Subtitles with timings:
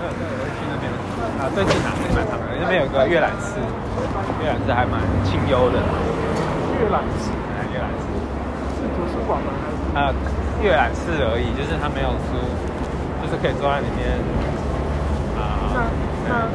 [0.00, 0.88] 对对，我会去那边。
[1.36, 3.60] 啊，最近啊，最近蛮长的，那边有个阅览室，
[4.40, 4.96] 阅览室还蛮
[5.28, 5.76] 清幽的。
[6.80, 8.08] 阅览室哎，阅览室。
[8.80, 9.52] 是图书馆吗？
[9.60, 9.76] 还是？
[9.92, 10.14] 呃，
[10.64, 12.40] 阅览室而已，就是它没有书，
[13.20, 14.16] 就是可以坐在里面。
[15.36, 15.84] 那啊，
[16.24, 16.48] 那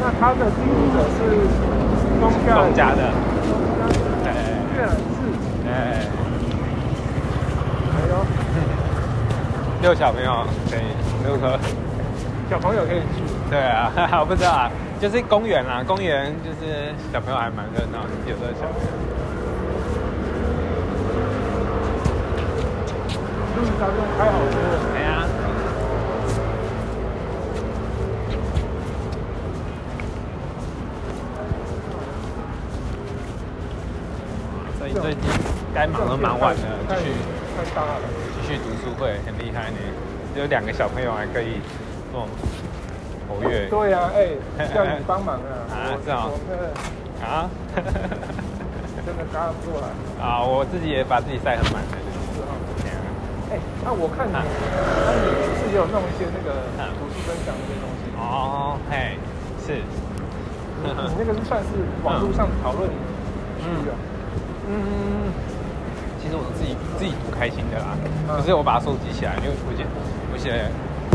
[0.00, 1.24] 那他的经营者是
[2.20, 3.08] 公家公家的。
[3.08, 3.88] 公
[4.20, 4.36] 家对
[4.76, 5.24] 阅览室，
[5.64, 6.27] 哎，哎
[9.80, 10.80] 遛小朋友可以
[11.24, 11.58] 遛车。
[12.50, 13.22] 小朋友可以去。
[13.50, 18.88] 对啊，我不知道啊，就是公园啦，公园就是小朋友还蛮热闹的，有的小朋友。
[23.56, 24.56] 路上面开好多。
[24.94, 25.24] 哎呀，
[34.78, 35.20] 所以最近
[35.74, 37.12] 该忙都忙完了，去
[37.56, 38.27] 太大了。
[38.48, 39.76] 继续读书会，很厉害呢。
[40.32, 41.60] 只有两个小朋友还可以
[42.10, 42.26] 这种
[43.28, 44.32] 活跃对呀、哎、
[44.72, 45.68] 叫你帮忙啊！
[45.68, 46.72] 啊我是哦我 真的
[47.20, 47.44] 啊
[49.04, 49.88] 真的搭不过来。
[50.16, 50.40] 啊！
[50.40, 51.98] 我自己也把自己塞很满的。
[52.32, 52.56] 是啊
[53.52, 55.28] 哎、那我看你，啊那你
[55.60, 58.08] 是也有弄一些那个啊图书分享那些东西。
[58.16, 59.20] 哦，嘿，
[59.60, 59.76] 是，
[60.80, 61.68] 你你那个是算是
[62.02, 62.88] 网络上讨论
[63.60, 63.94] 区啊？
[64.72, 65.28] 嗯，
[66.28, 67.96] 其实我自己自己读开心的啦，
[68.28, 68.36] 嗯。
[68.36, 69.86] 可是我把它收集起来，因为我写
[70.30, 70.68] 我写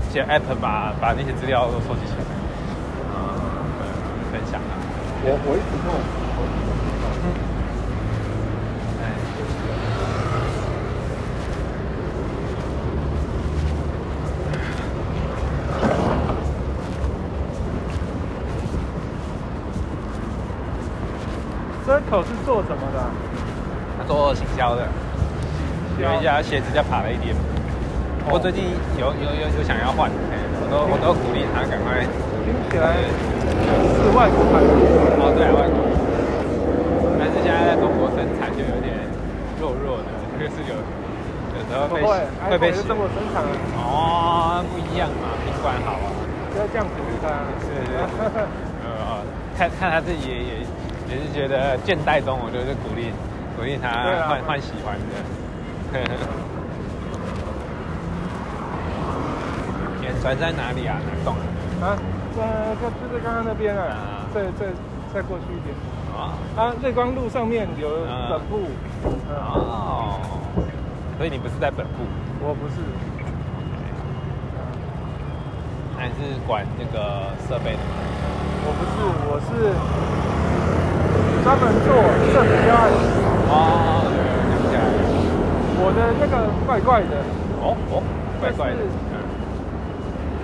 [0.09, 2.25] 写 app 把把那些资料都收集起来，
[3.14, 3.22] 嗯，
[3.78, 3.86] 对
[4.34, 4.73] 分享啊，
[5.22, 5.94] 我我一直弄，
[9.03, 9.14] 哎，
[21.86, 23.11] 这口是做什么的啊？
[23.95, 24.88] 他做行销的，
[26.03, 27.31] 有一家鞋子叫爬了一点，
[28.27, 32.03] 我最近有有有有想要换，哎我都我都鼓励他赶快，
[32.43, 34.67] 听起来是外国牌子。
[35.23, 35.79] 哦对，外国，
[37.15, 38.91] 但是现在在中国生产就有点
[39.55, 42.19] 弱弱的，就是有有时候被不会，
[42.59, 42.83] 被洗。
[42.83, 46.11] 中国生产啊，哦，不一样嘛，品管好啊，
[46.51, 47.31] 不要这样鼓励他。
[47.63, 47.95] 是是，
[48.83, 49.23] 呃，
[49.55, 50.53] 看看他自己也也
[51.07, 53.07] 也是觉得倦怠中，我就是鼓励
[53.55, 55.16] 鼓励他换换喜欢的。
[60.01, 60.97] 眼船在哪里啊？
[61.05, 61.35] 哪栋
[61.81, 61.85] 啊？
[61.85, 61.97] 啊，
[62.35, 62.41] 在
[62.81, 64.65] 在就在刚刚那边啊啊，再再
[65.13, 65.75] 再过去一点。
[66.15, 68.67] 啊啊，瑞光路上面有啊本部。
[69.29, 70.19] 哦，哦，
[71.17, 72.03] 所以你不是在本部，
[72.41, 72.75] 我不是。
[75.95, 76.13] 还是
[76.45, 77.79] 管那个设备的？
[78.65, 78.93] 我不是，
[79.29, 79.47] 我是
[81.43, 81.87] 专门做
[82.33, 82.83] 设备标案。
[83.49, 84.03] 哦。
[85.83, 87.19] 我的那个怪怪的，
[87.61, 88.01] 哦哦，
[88.39, 88.77] 怪怪的。
[89.11, 89.19] 嗯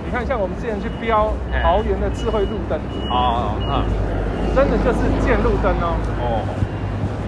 [0.04, 2.74] 你看，像我们之前去标哎桃园的智慧路灯，
[3.14, 3.86] 哦，嗯，
[4.58, 5.94] 真的就是见路灯哦。
[6.18, 6.42] 哦，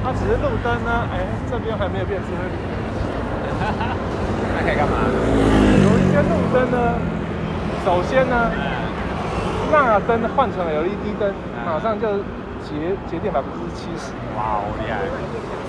[0.02, 2.74] 它只是路灯呢，哎，这边还没有变智慧路灯。
[4.58, 4.98] 那可以干嘛？
[5.06, 6.98] 有一些路灯呢，
[7.86, 8.90] 首先呢，嗯，
[9.70, 12.18] 那灯换成 LED 灯，嗯马上就
[12.66, 14.10] 节节电百分之七十。
[14.34, 14.98] 哇，好厉害！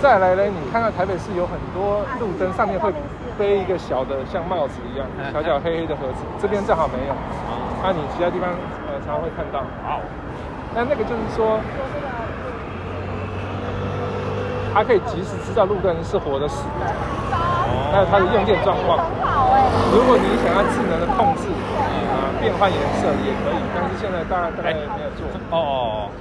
[0.03, 2.91] 再来呢，你看到台北市有很多路灯上面会
[3.39, 7.13] 背一个小的像帽子一样嗯小小黑黑的盒子，这边正好没有。
[7.15, 8.51] 哦，那、你其他地方
[8.83, 9.63] 呃常会看到。
[10.75, 11.55] 那那个就是说，
[14.73, 16.85] 它可以及时知道路灯是活的死的，
[17.95, 19.07] 还有它的用电状况。
[19.95, 21.47] 如果你想要智能的控制
[22.11, 25.23] 啊、变换颜色也可以，但是现在大概大概没有做。
[25.55, 26.11] 哦，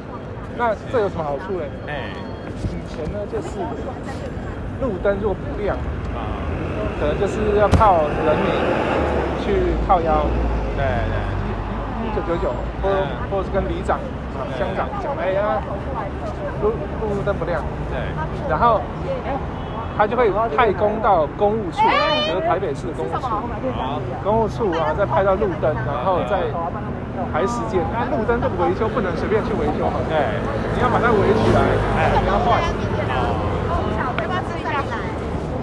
[0.57, 1.67] 那这有什么好处呢？
[1.89, 2.32] 哎，以
[2.93, 3.59] 前呢就是
[4.81, 5.77] 路灯如果不亮，
[6.13, 6.21] 啊，
[7.01, 8.53] 可能就是要靠人民
[9.41, 10.27] 去靠腰
[10.77, 11.17] 对对，
[12.05, 12.49] 一九九九，
[12.83, 13.99] 或嗯或者是跟里长
[14.37, 15.63] 啊对乡长讲，哎呀，
[16.63, 16.71] 路
[17.01, 17.99] 路灯不亮，对，
[18.49, 18.81] 然后
[19.97, 21.81] 他就会派工到公务处，
[22.29, 26.43] 就是台北市的公务处，好，公务处啊再派到路灯，然后再
[27.31, 27.85] 排时间。
[27.93, 30.17] 那路灯这个维修不能随便去维修嘛，对，
[30.75, 31.61] 你要把它围起来，
[31.99, 32.59] 哎你要换。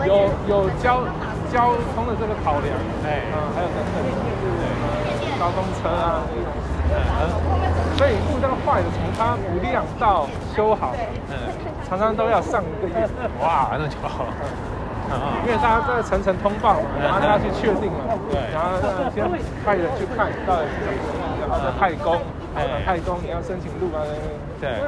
[0.08, 1.04] 有有交
[1.52, 2.72] 交通的这个考量，
[3.04, 4.00] 哎嗯，还有等等，
[4.40, 6.24] 就是高公车啊。
[6.32, 6.40] 嗯
[7.98, 10.26] 所以路灯坏了，从它不亮到
[10.56, 10.96] 修好，
[11.30, 11.36] 嗯，
[11.88, 13.06] 常常都要上一个月，
[13.44, 14.24] 哇，那就好，
[15.12, 18.40] 啊因为大家在层层通报嘛，然后大家去确定嘛，对。
[18.56, 19.30] 然后呃先
[19.66, 20.66] 派人去看到底
[21.56, 22.22] 是怎么回事，然后再派工，
[22.56, 22.64] 哎。
[22.64, 24.02] 啊派工你要申请路啊，
[24.60, 24.82] 对，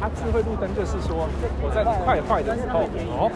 [0.00, 1.26] 它智慧路灯就是说，
[1.62, 2.86] 我在快坏的时候，
[3.18, 3.30] 哦，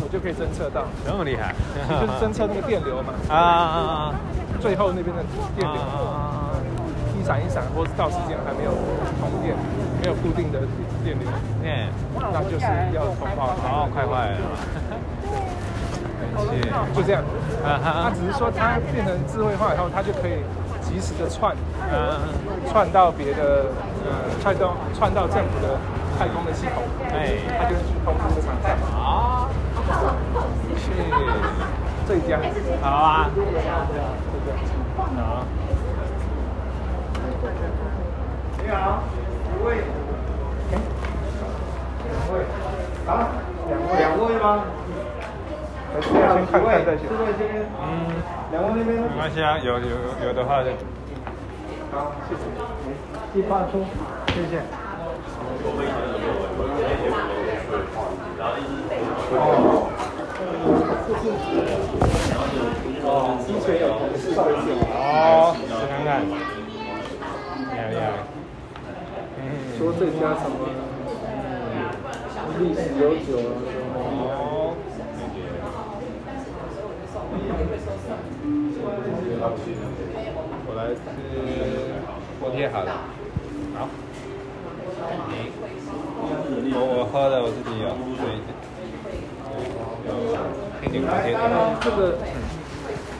[0.00, 1.54] 我就可以侦测到，这么厉害，
[2.00, 4.14] 就是侦测那个电流嘛，啊啊啊，
[4.60, 5.20] 最后那边的
[5.56, 5.76] 电流，
[7.20, 8.72] 一闪一闪，或是到时间还没有
[9.20, 9.56] 通电，
[10.00, 10.60] 没有固定的
[11.04, 11.28] 电流，
[11.64, 11.88] 嗯，
[12.32, 14.40] 那就是要通话，哦，快坏了，
[16.94, 17.22] 就这样，
[17.64, 20.42] 他只是说它变成智慧化以后，它就可以。
[20.86, 21.52] 及时的串，
[21.90, 22.16] 嗯，
[22.70, 23.66] 串到别的，
[24.06, 25.76] 呃，串到串到政府的
[26.16, 28.70] 太空的系统，哎，他就去通知厂商。
[28.94, 29.48] 啊，
[30.78, 30.86] 是
[32.06, 32.38] 这家，
[32.80, 33.58] 好啊，对对，
[35.16, 35.42] 好。
[38.62, 39.02] 你好，
[39.50, 39.82] 一位，
[42.06, 42.32] 两位，
[43.08, 43.10] 啊，
[43.66, 44.46] 两位，两位吗？
[46.00, 46.12] 先
[46.46, 47.06] 看看再选。
[47.10, 47.84] 嗯，
[48.52, 49.00] 两位那边。
[49.02, 49.96] 没关系啊，有有
[50.26, 50.70] 有的话就。
[51.92, 52.42] 好，谢谢。
[53.34, 53.84] 一发出，
[54.28, 54.60] 谢谢。
[59.32, 59.40] 哦。
[63.04, 64.66] 哦，之前有同事上一次。
[64.90, 66.08] 哦，试看看。
[67.90, 68.02] 厉害。
[69.38, 69.40] 嗯。
[69.78, 70.52] 说这家什么？
[72.58, 73.36] 历史悠久
[79.38, 80.98] 我来吃
[82.40, 82.92] 锅贴好了，
[83.78, 83.88] 好。
[85.28, 85.52] 你，
[86.74, 88.40] 我我喝的我自己有，所以
[90.06, 90.10] 有
[90.80, 91.26] 天津锅贴。
[91.80, 92.16] 这个，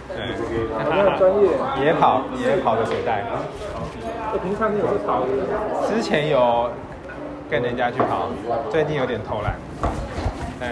[0.08, 1.44] 对，比较专业。
[1.84, 3.24] 野跑野跑的水袋。
[4.32, 5.22] 我平常你有跑
[5.86, 6.70] 之前有
[7.50, 8.30] 跟人家去跑，
[8.70, 9.54] 最近有点偷懒。
[10.60, 10.64] 嗯。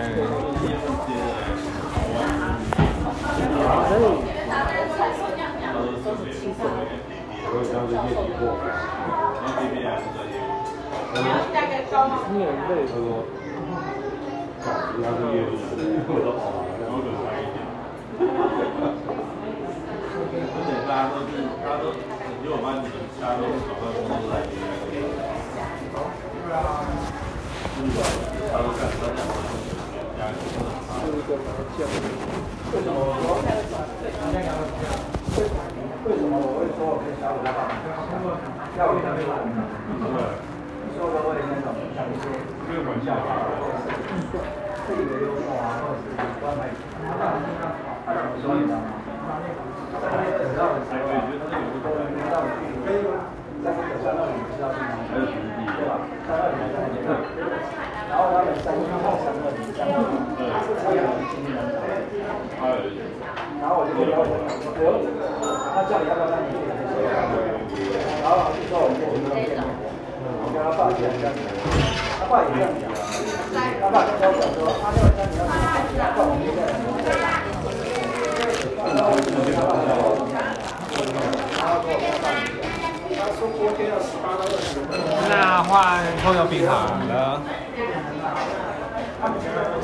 [12.32, 12.70] 免费。
[20.46, 21.30] 而且大家都是，
[21.62, 21.84] 大家都，
[22.42, 22.64] 因为我们
[23.20, 24.62] 大家都搞到工作在里面。
[26.34, 26.58] 对啊。
[27.76, 27.78] 嗯，
[28.50, 29.30] 他都干三两个。
[30.94, 31.46] 是一个麻
[31.76, 31.80] 将。
[32.72, 33.26] 为什么我说？
[36.04, 37.64] 为什么我会说我跟小五要打？
[38.76, 39.40] 要不要去打？
[40.94, 42.28] 说的会那种讲一些
[42.68, 43.88] 开玩笑话，或者是
[44.84, 46.68] 特别幽默啊，或者是关怀。
[47.08, 47.72] 他当然是他，
[48.04, 49.00] 他怎么说你知道吗？
[49.96, 51.08] 在那边等到的时候，
[51.80, 53.32] 都能听到你，可以吗？
[53.64, 54.92] 在那边等到你知道是吗？
[55.08, 56.04] 还有徒弟，对吧？
[56.28, 56.92] 三二零三二
[58.12, 60.20] 然后他们三三二零三二零，
[60.62, 61.64] 是这样的经历的。
[63.64, 64.12] 然后我就：“不要
[66.28, 66.68] 当你姐姐？”
[68.20, 68.92] 然后就说：“。”
[70.52, 70.60] 这
[71.00, 71.32] 样讲，
[72.20, 72.84] 他爸也这样讲。
[73.80, 75.24] 他爸跟我讲说：“他要当
[75.88, 76.76] 你要当我们一个人。”
[78.84, 79.96] 然后我就跟他爸讲
[81.56, 82.44] ：“然后跟我爸讲，”
[85.30, 87.40] 那换葱油饼好了。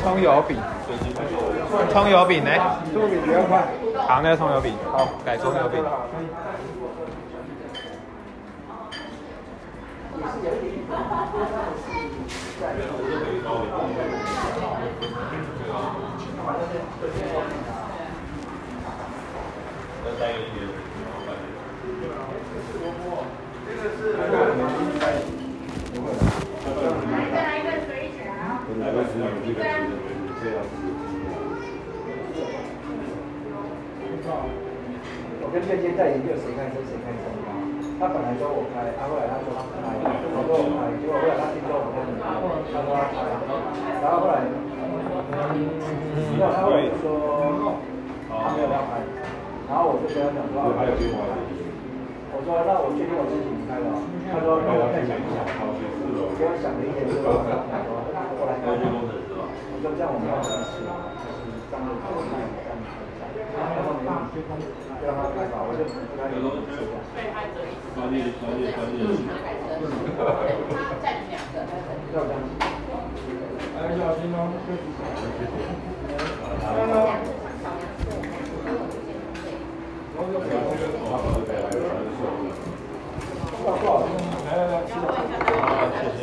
[0.02, 0.58] 葱油饼。
[1.90, 2.50] 葱油饼呢？
[2.92, 3.62] 葱油饼几块？
[4.08, 5.84] 好，那个葱油饼，好，改葱油饼。
[34.30, 37.50] 我跟月间在研究谁开车谁开车嘛。
[38.00, 43.28] 他本来说我开，他后来他说他开，我说我开，结果后来他听说我开，他说他开，
[44.00, 44.48] 然后后来，
[46.40, 47.04] 然后他后来就说
[48.24, 49.04] 他没有要开，
[49.68, 53.92] 然后我就跟他讲说，我说那我确定我自己开了，
[54.32, 55.44] 他说那我再想一想，
[56.40, 58.00] 给我想了一点之后，他说
[58.40, 58.72] 后来我
[59.84, 60.88] 说这样我们要开始，
[61.20, 62.08] 就是这样子这样子。
[62.08, 62.69] 然后你让他开
[65.50, 66.68] 吧，我就不该有东西。
[67.94, 68.98] 专业专业专业。
[71.02, 71.54] 站两个。
[72.12, 72.34] 要这样。
[73.76, 74.36] 哎，小心哦。
[76.62, 77.08] 来来来，
[85.50, 85.64] 好，
[85.96, 86.22] 谢谢。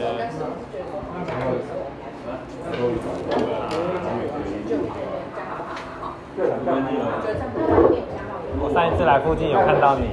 [8.59, 10.09] 我上一次来附近有看到你，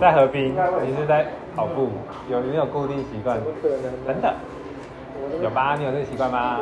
[0.00, 1.90] 在河滨，你是在跑步，
[2.28, 3.38] 有没有固定习惯？
[4.06, 4.34] 真的？
[5.42, 5.76] 有吧？
[5.78, 6.58] 你有这个习惯吗？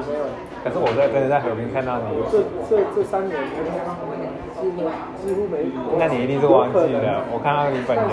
[0.62, 2.20] 可是我在真的在河边看到你。
[2.30, 3.32] 这这这三年
[4.61, 4.84] 几乎
[5.25, 5.72] 几乎没。
[5.99, 8.12] 那你一定是忘记了，我看到你本人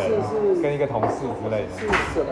[0.64, 1.76] 跟一个同事之类的。
[1.76, 2.32] 是什么？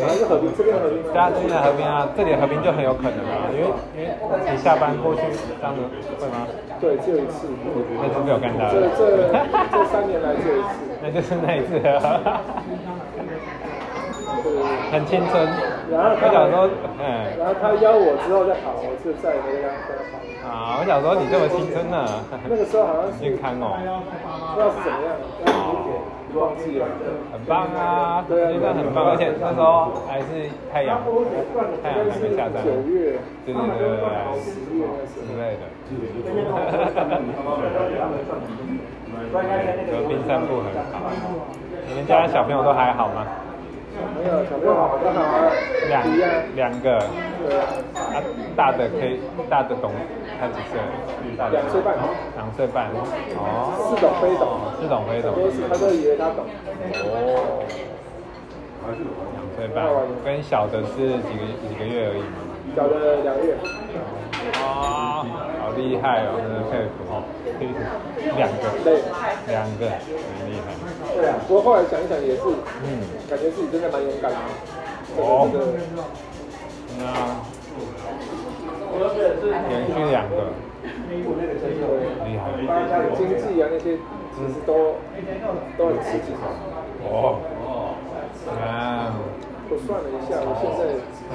[0.00, 0.50] 哪一个河滨？
[0.56, 1.02] 这边河滨？
[1.02, 4.10] 对啊，这边河滨啊，这里的河滨就很有可能啊，因为因为
[4.50, 5.22] 你下班过去
[5.60, 5.80] 这样子
[6.18, 6.46] 会吗？
[6.80, 7.46] 对，只有一次。
[8.02, 8.68] 那就没有看到。
[8.70, 9.30] 这这
[9.70, 10.74] 这三年来只有一次。
[11.00, 11.78] 那就是那一次。
[14.90, 15.46] 很青春。
[15.90, 17.02] 然后他想说，嗯。
[17.38, 19.70] 然后他邀我之后再跑，我就再也没跟他
[20.10, 20.18] 跑。
[20.44, 22.04] 啊，我想说你这么青春呢。
[22.48, 23.78] 那个时候好像是健康哦。
[24.54, 25.14] 不知道是怎么样。
[27.32, 31.00] 很棒啊，真的很棒，而且那时候还是太阳，
[31.82, 32.62] 太阳还没下山。
[32.64, 34.04] 对对对对对。
[35.14, 35.62] 之类的。
[39.90, 40.94] 和冰散步很好。
[41.86, 43.26] 你们家小朋友都还好吗？
[43.94, 45.20] 没有，小朋友好，刚好
[45.88, 46.02] 两
[46.56, 46.98] 两个。
[47.94, 48.22] 啊，
[48.56, 49.20] 大的可以，
[49.50, 49.92] 大的懂，
[50.40, 50.80] 他几岁？
[51.36, 51.94] 两岁半。
[52.36, 52.88] 两岁半。
[53.36, 53.76] 哦。
[53.88, 54.58] 似懂非懂。
[54.80, 55.34] 似懂非懂。
[55.68, 56.46] 他都以为他懂。
[57.04, 57.62] 哦。
[59.34, 59.84] 两岁半，
[60.24, 60.96] 跟小的是
[61.28, 62.40] 几个几个月而已吗？
[62.74, 63.54] 小的两个月。
[64.60, 65.24] 啊，
[65.60, 67.22] 好厉害哦，真的佩服哦。
[68.36, 68.62] 两个。
[69.46, 70.72] 两个，很厉害。
[71.14, 72.42] 对啊，不过后来想一想也是，
[72.82, 74.36] 嗯，感觉自己真的蛮勇敢的。
[75.16, 75.48] 哦。
[78.96, 79.00] 那
[79.68, 80.50] 连续两个，
[81.10, 82.42] 厉害。
[83.16, 83.96] 经济啊那些，
[84.34, 84.96] 其实都
[85.78, 86.34] 都很刺激。
[87.06, 87.38] 哦。
[88.60, 89.14] 啊。
[89.70, 90.82] 我算了一下，我现在，
[91.32, 91.34] 嗯，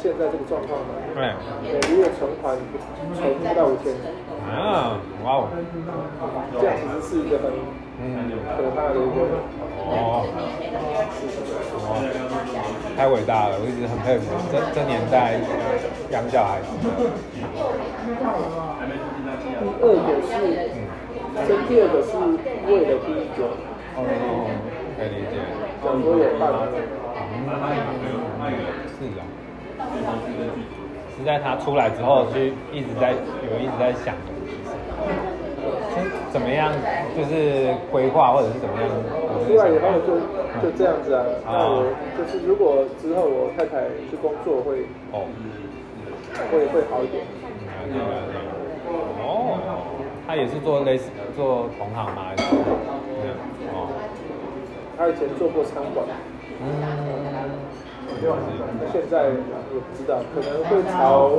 [0.00, 1.34] 现在这个状况呢，对，
[1.66, 2.56] 每个月存款
[3.16, 3.92] 存不到五千。
[4.46, 5.48] 啊，哇哦。
[6.60, 7.50] 这样其实是一个很
[8.56, 9.16] 可怕的一个。
[9.86, 10.24] 哦哦。
[12.96, 15.40] 太伟大了，我一直很佩服这这年代
[16.10, 16.68] 养小孩子。
[19.80, 20.32] 第二个是，
[21.46, 22.12] 这第二个是
[22.68, 23.38] 为了第一个。
[23.96, 23.98] 哦，
[24.96, 25.34] 可以理解。
[25.82, 26.68] 很多有办法。
[28.96, 29.22] 是啊。
[31.16, 32.40] 是在他出来之后，就
[32.72, 34.14] 一直在有一直在想，
[36.30, 36.72] 怎么样，
[37.16, 38.88] 就是规划或者是怎么样。
[39.46, 40.18] 出来以后就。
[40.60, 44.82] 就这样子啊，那我就是如果之后我太太去工作会
[45.12, 45.22] 哦，
[46.50, 47.22] 会会好一点。
[49.22, 49.56] 哦，
[50.26, 52.34] 他也是做类似做同行吗？
[53.72, 53.88] 哦，
[54.98, 56.04] 他以前做过餐馆。
[56.60, 56.66] 嗯。
[58.92, 61.38] 现在我不知道，可能会朝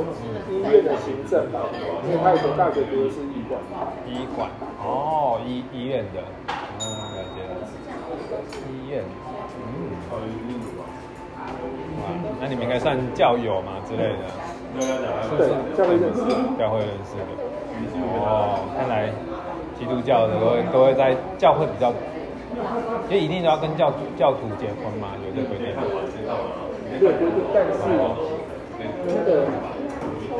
[0.50, 1.68] 医院的行政吧，
[2.08, 3.60] 因为他以前大学读的是医馆。
[4.08, 4.48] 医馆。
[4.84, 6.22] 哦，医医院的。
[6.48, 6.84] 嗯，
[7.14, 7.50] 了解了。
[8.68, 9.02] 医院，
[9.56, 9.62] 嗯，
[11.98, 12.02] 哇，
[12.40, 14.24] 那你们应该算教友嘛之类的，
[15.38, 16.20] 对，教会认识，
[16.58, 17.22] 教会认识的。
[18.20, 19.10] 哦，看来
[19.78, 21.92] 基督教的都会都会在教会比较，
[23.08, 25.08] 就一定都要跟教教徒结婚嘛？
[25.24, 25.82] 有这规定吗？
[27.00, 27.78] 有规定，但是
[29.06, 29.46] 那个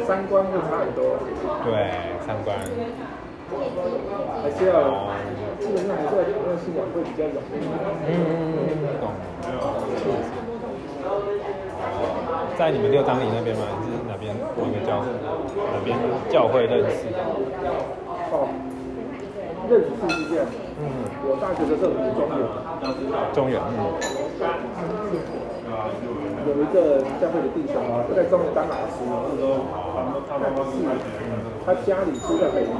[0.05, 1.17] 三观会差很多。
[1.65, 1.91] 对，
[2.27, 2.57] 三观。
[4.43, 4.75] 还是要，
[5.61, 7.55] 基本上还是要讨论信仰会比较容易。
[8.09, 9.05] 嗯嗯嗯，懂。
[12.57, 13.65] 在你们六张里那边吗？
[13.67, 14.35] 还是哪边？
[14.35, 15.03] 哪个教？
[15.03, 17.09] 哪边教会认识？
[18.31, 18.49] 哦，
[19.69, 20.47] 认识是这样。
[20.79, 20.83] 嗯。
[21.25, 22.41] 我大学的时候是中原。
[23.33, 24.81] 中原，嗯。
[26.45, 28.99] 有一个教会的弟兄啊，在中原当老师。
[31.65, 32.75] 他家里住在北京。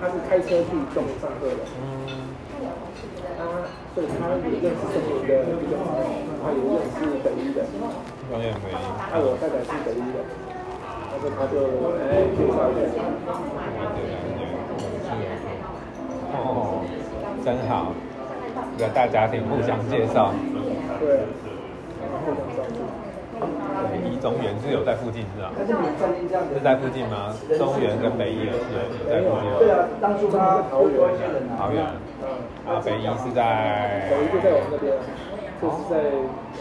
[0.00, 2.32] 他是开车去中上课的，嗯，
[3.36, 3.44] 他
[3.94, 5.76] 所以他也认识中原的一个，
[6.40, 7.60] 他也认识北医的，
[8.32, 8.80] 我也北医，
[9.12, 10.24] 那我太太是北一的，
[11.10, 11.54] 他说他就
[12.00, 13.04] 哎介绍一下，
[16.32, 16.80] 哦，
[17.44, 17.92] 真好，
[18.76, 20.32] 一个大家庭互相介绍，
[20.98, 21.20] 对。
[24.20, 25.50] 中原是有在附近是吧？
[25.56, 27.32] 是在附近吗？
[27.56, 28.52] 中原跟北一是
[29.08, 29.48] 在附近。
[29.58, 31.00] 对啊，当初他桃园。
[31.56, 31.82] 桃园。
[32.68, 34.08] 啊，北一是在。
[34.10, 34.92] 北一就在我们那边，
[35.56, 36.04] 就是在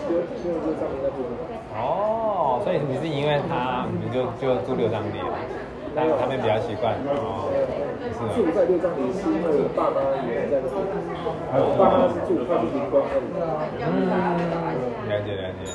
[0.08, 1.20] 六六六张里那边。
[1.76, 5.20] 哦，所以你是因为他，你就就住六张里，
[5.94, 6.96] 那他们比较习惯。
[7.12, 7.52] 哦。
[8.36, 10.80] 住在六张里是因为我爸妈也在那边，
[11.60, 13.28] 我爸妈是住靠近灵光那里。
[13.84, 14.08] 嗯，
[15.12, 15.68] 了解了解。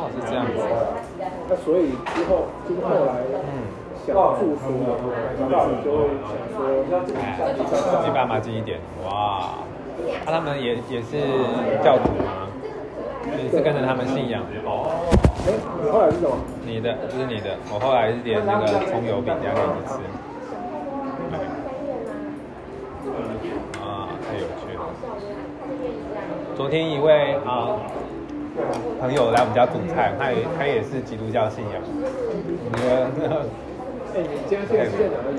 [0.00, 0.56] 哦，是这样子。
[1.48, 3.68] 那所以之后，就是后来，嗯，
[4.06, 4.64] 想住宿，
[5.36, 5.52] 自己
[5.84, 6.08] 就会
[6.88, 8.80] 想说，离爸妈近一点。
[9.04, 9.60] 哇，
[10.24, 11.20] 那他们也也是
[11.84, 12.48] 教徒吗？
[13.36, 14.42] 你是跟着他们信仰。
[14.50, 15.52] 哎，
[15.82, 16.36] 你后来是什么？
[16.64, 17.56] 你的，就是你的。
[17.72, 20.00] 我后来是点那个葱油饼，加给你吃。
[23.80, 24.80] 啊，太有趣了。
[26.56, 27.76] 昨天一位啊
[29.00, 31.80] 朋友来我们家煮菜，他也他也是基督教信仰。
[31.82, 32.84] 我觉
[33.28, 33.46] 得，
[34.14, 35.38] 哎，你今天现在是在哪里？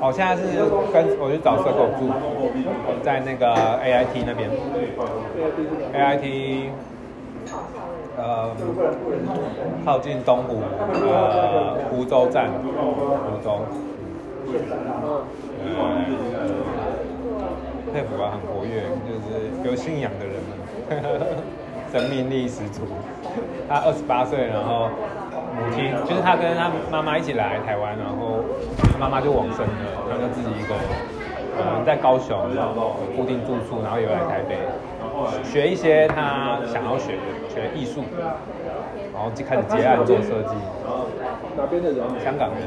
[0.00, 0.42] 哦，现在是
[0.92, 2.08] 跟我去找社狗住，
[3.02, 3.46] 在那个
[3.82, 4.48] AIT 那边。
[5.92, 6.70] AIT，
[8.16, 8.50] 呃，
[9.84, 10.62] 靠近东湖，
[11.04, 13.60] 呃，湖州站，湖州。
[15.60, 15.68] 呃，
[17.92, 20.50] 佩服啊，很活跃，就是有信仰的人们，
[21.92, 22.82] 生命力十足。
[23.68, 24.88] 他二十八岁，然后
[25.54, 28.44] 母亲就是他跟他妈妈一起来台湾，然后
[28.98, 30.84] 妈妈就往生了，他就自己一个人，
[31.58, 32.36] 呃，在高雄
[33.16, 34.56] 固定住宿，然后又来台北
[35.44, 38.04] 学一些他想要学的，学艺术，
[39.12, 40.54] 然后就开始接案做设计。
[41.56, 41.98] 哪边的人？
[42.24, 42.60] 香港人。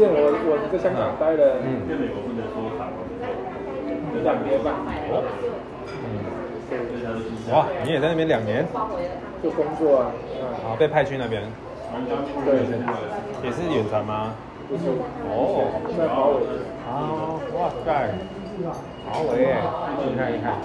[0.00, 1.84] 这我我在香港待了，嗯，
[4.24, 4.72] 两年吧。
[5.92, 6.24] 嗯。
[7.52, 8.64] 哇，你也在那边两年？
[9.42, 10.08] 就工作啊。
[10.64, 11.42] 啊，被派去那边。
[12.48, 12.64] 对。
[13.44, 14.32] 也是远程吗？
[14.70, 14.88] 不是。
[15.28, 15.68] 哦。
[15.92, 16.48] 在华为。
[16.88, 18.16] 啊，哇塞，
[19.04, 19.52] 华为，
[20.08, 20.56] 你看一看。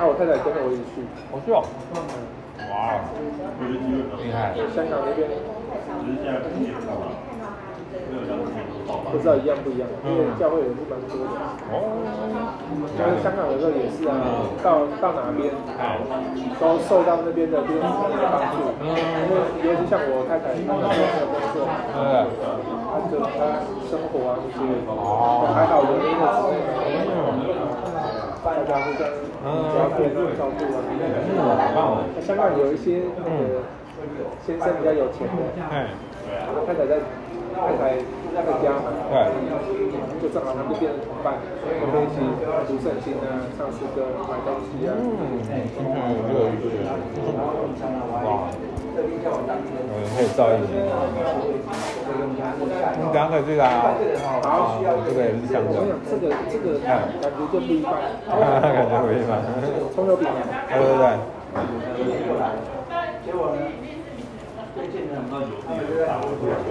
[0.00, 1.04] 啊，我太太跟着我一起去。
[1.28, 1.60] 好去哦。
[2.72, 3.04] 哇，
[4.24, 4.56] 厉害！
[4.74, 5.28] 香港那边，
[9.10, 11.36] 不知道一样不一样，因为教会人是蛮多的。
[11.72, 11.74] 哦。
[12.96, 14.14] 就是香港的时候也是啊，
[14.62, 15.52] 到到哪边，
[16.60, 18.56] 都受到那边的天使的帮助。
[18.80, 18.88] 因
[19.32, 22.30] 为尤其像我太太，她那边没有工作，对，
[22.86, 26.22] 她就她生活啊这些，哦，还好有那个。
[28.46, 29.02] 大家互相
[29.74, 30.78] 交配啊，照顾啊，
[31.74, 33.30] 嗯，香港有一些那个
[34.46, 35.88] 先生比较有钱的，嗯，
[36.66, 36.98] 太太在
[37.56, 37.82] 太太
[38.36, 39.32] 在家嘛，对，
[40.20, 41.40] 就正好他们变成同伴，
[41.80, 42.20] 我们一起
[42.68, 44.92] 读圣经啊，唱诗歌，买东西啊，
[46.28, 46.52] 有
[48.24, 48.52] 哇。
[48.52, 49.02] 嗯可
[50.22, 50.64] 以照应你。
[52.96, 53.92] 你刚可以去啊。
[54.42, 55.68] 好，这个也是香的。
[56.08, 57.92] 这个这个感觉就不一般。
[58.26, 59.44] 感觉不一般。
[59.94, 60.26] 葱油饼。
[60.68, 61.04] 对对对。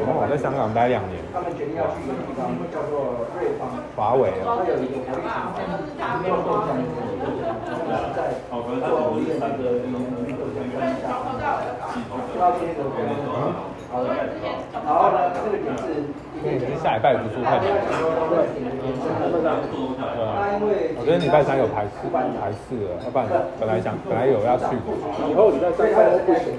[0.08, 1.18] 我在香港待两年。
[3.96, 4.46] 华为啊。
[14.86, 15.65] 然后呢，这个点
[16.60, 17.50] 是下礼拜读书会。
[18.30, 18.44] 对。
[20.98, 23.26] 我觉得礼拜三有排四排四了，要不然
[23.60, 24.76] 本来想本来有要去。
[25.30, 26.54] 以后礼拜三开不行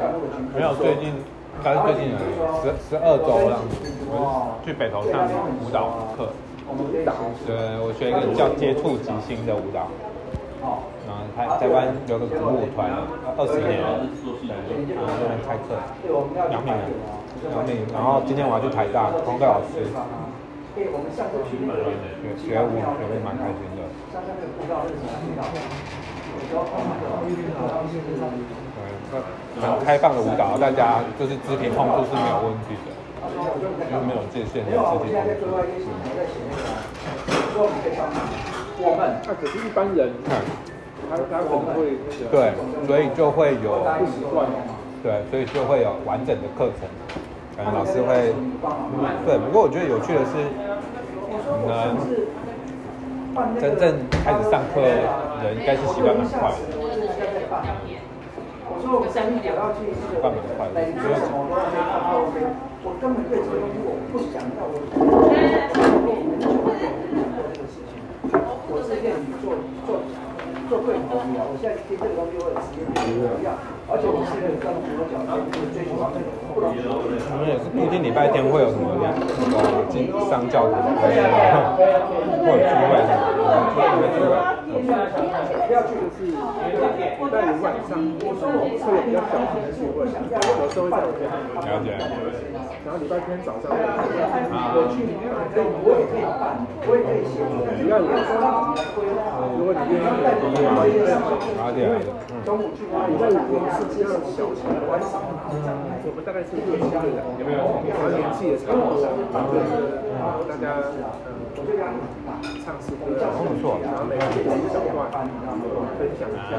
[0.55, 1.15] 没有，最近。
[1.63, 2.19] 但是最近有
[2.63, 3.75] 十十二周这样子，
[4.09, 5.27] 我去北投上
[5.61, 6.31] 舞蹈课，
[7.47, 9.91] 对，我学一个叫接触即兴的舞蹈，
[11.07, 12.91] 然后台台湾有个鼓舞团
[13.37, 13.83] 二十年，
[14.47, 15.75] 对，然后这边开课，
[16.51, 16.71] 杨敏，
[17.51, 19.91] 杨敏，然后今天我要去台大，黄盖老师，
[20.77, 20.87] 学
[22.39, 23.83] 学舞学的蛮开心的。
[29.61, 32.93] 很开放的舞蹈，大家就是肢体碰触是没有问题的，
[33.91, 35.45] 因为没有界限的肢体碰触。
[38.79, 40.13] 我们那可是一般人，
[41.09, 41.97] 他他可能会
[42.31, 42.53] 对，
[42.87, 44.45] 所以就会有不习惯，
[45.03, 46.85] 对，所以就会有完整的课程，
[47.57, 48.35] 可能老师会
[49.25, 49.39] 对。
[49.39, 50.33] 不过我觉得有趣的是，
[51.67, 51.97] 能
[53.59, 56.57] 真正开始上课人应该是习惯蛮快的。
[58.93, 60.31] 我们三点要去这个
[60.75, 61.35] 北京什么
[62.87, 64.79] 我根本对这个东西我不想要，我
[66.07, 66.31] 我
[68.71, 69.99] 我是练你做做
[70.71, 73.59] 做对头的，我现在听这个东西我也直接不要，
[73.91, 76.71] 而且我是一个跟佛教就是追求那种不能。
[76.71, 81.11] 我们也是固定礼拜天会有什么那个进上教堂，或
[82.55, 83.35] 者聚会什么，
[83.75, 84.39] 聚会聚会。
[85.67, 85.99] 不要去
[87.17, 87.97] 礼拜五晚上。
[87.97, 91.25] 会有比较小型的聚会，有时候会在我家。
[91.65, 91.89] 了解。
[92.85, 94.47] 然后礼拜天早上我也可以。
[95.57, 97.41] 我也可以办，我也可以写。
[97.43, 98.31] 主要也是，
[99.57, 100.29] 如果你愿意的
[100.71, 101.79] 话，了解。
[102.45, 104.79] 中午去礼拜五我们是这样小型的，
[106.07, 107.83] 我们大概是六七个人，有没有？
[107.91, 109.99] 然后年纪也差不多，就是
[110.47, 110.79] 大家
[111.27, 111.36] 嗯
[112.65, 115.09] 唱诗歌，然后不错，然后每个人一小段，
[115.99, 116.53] 分享一下。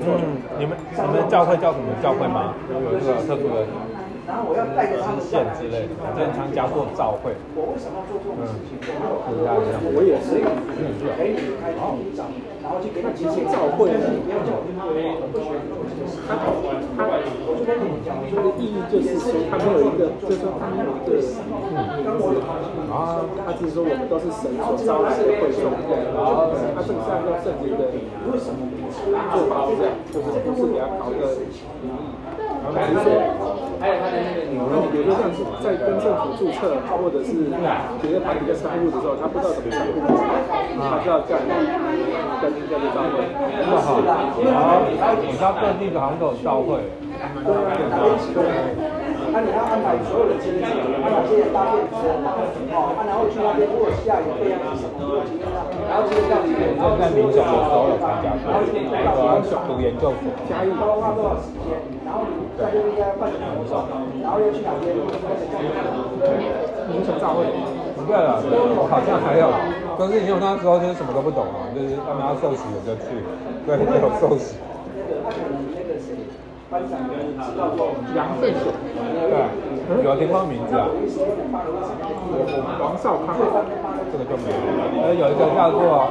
[0.00, 2.54] 嗯，你们你们教会叫什么教会吗？
[2.70, 3.66] 有这个特殊的
[4.24, 7.36] 支线之类的，之前参加过教会。
[7.52, 8.80] 我为什么要做这种事情？
[9.92, 10.40] 我也是，
[11.16, 12.32] 陪你开第一章，
[12.64, 14.08] 然后去给你接些教会呢。
[16.24, 21.12] 他他我就跟你讲，我说的意义就是说，他没有一个，就是说他没有一个
[22.00, 22.40] 名字
[22.88, 25.68] 啊，他只是说我们都是神所招来的会众，
[26.16, 32.08] 啊，他这个是按照圣经的做法是这样，就是不是给他考一个名义，
[32.64, 33.20] 然后就是说，
[33.84, 34.16] 还有他的
[35.12, 37.52] 像是在跟政府注册，或者是
[38.00, 40.00] 觉得排比较商务的时候，他不知道怎么商务，
[40.80, 41.52] 他就要这样跟
[42.40, 43.28] 跟这个招会，
[43.60, 44.88] 那么好，好，
[45.20, 46.80] 你知道各地的好像都有教会。
[48.32, 49.03] 对。
[49.34, 50.70] 那你要安排所有的经济，
[51.02, 52.06] 安排这些搭便车，
[52.70, 54.94] 哦，然后去那边，如果下雨备案是什么？
[55.90, 58.62] 然后接着到这边，然后在民小的时候有参加，然后
[59.66, 61.74] 读研究所，加一包花多少时间？
[62.06, 62.22] 然后
[62.54, 63.50] 在这边要办什么？
[64.22, 64.94] 然后又去哪边？
[64.94, 65.02] 民
[67.02, 67.42] 生大会，
[68.06, 68.38] 对了，
[68.78, 69.50] 我好像还有，
[69.98, 73.18] 可是因为那时候就是什么都不懂啊，就是他们要受洗我就去，
[73.66, 74.62] 对，没有受洗。
[78.14, 78.72] 杨振水，
[79.30, 80.88] 对，有听过名字啊？
[82.80, 83.36] 王少康，
[84.10, 84.56] 这个就没有。
[85.02, 86.10] 呃，有一个叫做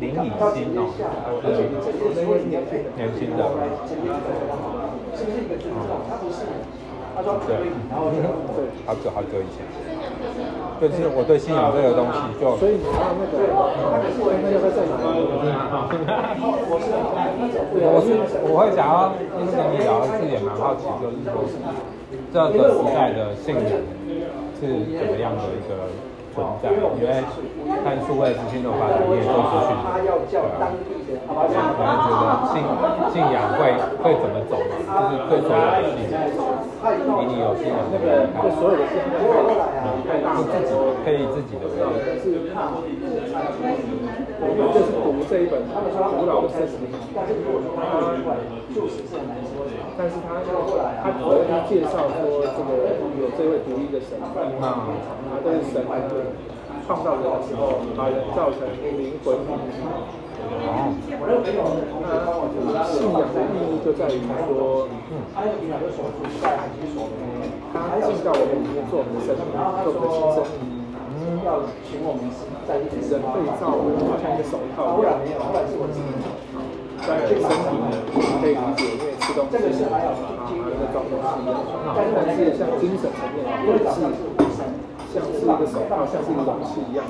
[0.00, 0.80] 林以欣哦，
[1.44, 1.46] 是
[2.96, 3.40] 年轻的。
[7.46, 7.52] 对，
[8.86, 9.60] 好久好久以前，
[10.80, 12.56] 就是我对信仰这个东西就。
[12.56, 13.36] 所以你要那个，
[14.40, 15.12] 那要在哪里？
[17.84, 18.16] 我是
[18.48, 21.44] 我会想要跟你聊，是也蛮好奇，就是说
[22.32, 23.62] 这个时代的信仰
[24.56, 24.60] 是
[24.96, 25.84] 怎么样的一个
[26.32, 26.72] 存在？
[26.96, 27.12] 因为
[27.84, 32.64] 看数位资讯的话，你也做资讯，对啊，可能觉得信
[33.12, 34.72] 信仰会会怎么走嘛？
[34.88, 36.16] 就是最重要的信仰。
[36.80, 39.04] 比你有信仰那个对所有的事情，
[40.00, 40.72] 你自己
[41.04, 41.68] 可以自己的。
[44.40, 46.88] 我们就是读这一本古老的圣经，
[49.98, 50.40] 但是他
[51.04, 54.16] 他主要是介绍说这个有这位独一的神，
[54.64, 54.88] 啊，
[55.44, 55.84] 都是神
[56.86, 57.22] 创造人。
[57.30, 58.66] 的时候把造成
[58.98, 59.34] 灵魂
[60.50, 60.92] 然后
[62.26, 62.58] 那我觉
[62.90, 64.88] 信仰的意义就在于说
[65.34, 67.06] 他要给两手指戴还是一手
[67.72, 69.40] 他进到我们里面做我们的身体
[69.84, 70.42] 做我们的心声
[71.10, 72.26] 嗯要请我们
[72.66, 76.08] 在一起的被罩我好像一个手套当然没有，当然是我自己
[77.04, 77.94] 在身体呢
[78.40, 80.12] 可以理解因为吃东西的时候还有
[80.48, 81.14] 精神的状态
[81.94, 84.02] 但是像精神层面或者是
[85.10, 87.02] 像是一个手套，像是一个容器一样。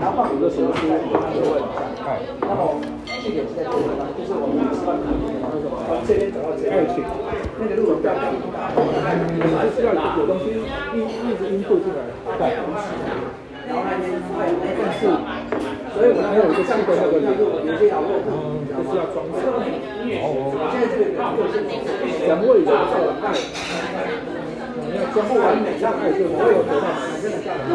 [0.00, 1.58] 然后有的时候是就会
[2.06, 2.78] 哎，那么
[3.22, 7.02] 这点是在这个地方，就是我们吃饭的那个从这边走到这边去，
[7.58, 10.54] 那个路比较大，你就是要有东西
[10.94, 12.06] 一一直音步进来。
[12.38, 12.54] 对。
[13.68, 14.16] 然后那边
[14.80, 15.04] 但是，
[15.92, 19.44] 所以我们还有一个气氛那个路，有些角落就是要装饰。
[19.44, 20.56] 哦。
[20.72, 21.04] 现在这个
[22.24, 23.28] 人味的在爱。
[24.88, 26.88] 不完美，让爱就能够得到
[27.20, 27.68] 真的价值。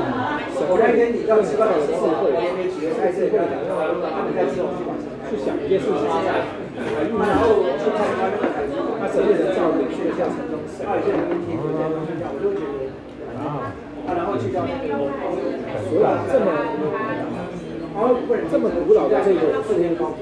[0.66, 4.96] 我那天你要吃饭的时候，我也没觉得在这里讲，他们在吃东西嘛，
[5.30, 8.66] 去想一件事情，然后去参加那个海，
[8.98, 12.90] 他整个人造的去像城中城，还有些人跟听国家东西讲，我就觉得
[13.38, 13.70] 啊，
[14.10, 14.96] 然后去到那个，
[15.86, 16.48] 所以这么，
[17.94, 18.18] 然后
[18.50, 20.16] 这么古老的这个四天宫，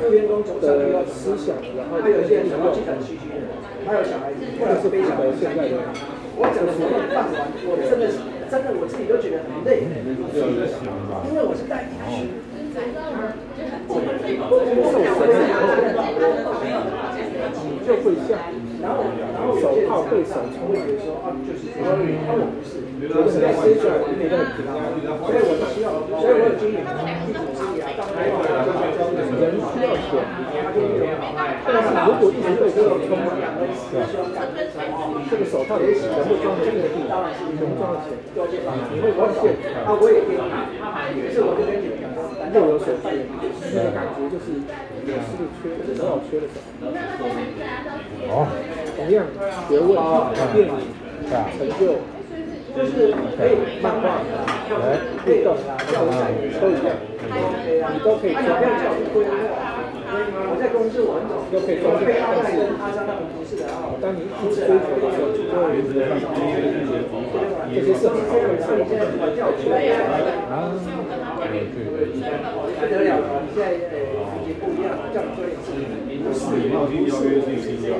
[0.00, 3.28] 四天宫的思想，然后还有一些什么基本需求，
[3.84, 5.76] 还有小孩子，或者是非常的现在的。
[6.38, 9.82] 我整个活动办完，我真的是真的我自己都觉得很累，
[11.26, 12.30] 因为我是带进去，
[13.90, 14.62] 受神以后，
[17.66, 18.38] 你就会像，
[18.80, 19.02] 然后
[19.34, 21.98] 然后手套对手冲会觉得说啊，就是说啊
[22.38, 24.78] 我不是，我是在接出来，我觉得很平安，
[25.18, 26.86] 所以我需要，所以我有经验，
[27.26, 30.22] 一种经验，当然要人需要钱，
[31.66, 33.18] 但是如果一直对这个冲，
[35.28, 38.00] 这个手套也全部装进去，全部装到
[38.46, 38.56] 钱，
[38.92, 39.52] 你会发现
[39.84, 40.38] 啊，我也可以，
[41.18, 42.08] 于是我就跟你们讲，
[42.54, 43.10] 又有手套。
[43.10, 44.44] 那个感觉就是
[45.04, 46.88] 有是不是缺，有没有缺了什么？
[48.30, 48.46] 哦，
[48.96, 49.26] 同样
[49.68, 49.90] 学问、
[50.54, 50.72] 电影、
[51.28, 52.00] 成就，
[52.74, 53.50] 就是可以
[53.82, 54.24] 漫画、
[55.26, 55.56] 运动、
[56.60, 56.88] 都一样，
[57.92, 58.38] 你都可以做。
[60.08, 61.20] 我在公司，我
[61.52, 62.08] 都可以做，但
[62.48, 62.64] 是
[64.00, 68.96] 当你一直追求的时候，就会觉得这些是很好的事情。
[70.48, 70.72] 啊，
[72.78, 73.44] 不得了了！
[73.52, 74.00] 现在呃
[74.40, 75.76] 已经不一样了，这样做也是
[76.24, 76.72] 不是不
[77.12, 77.28] 是，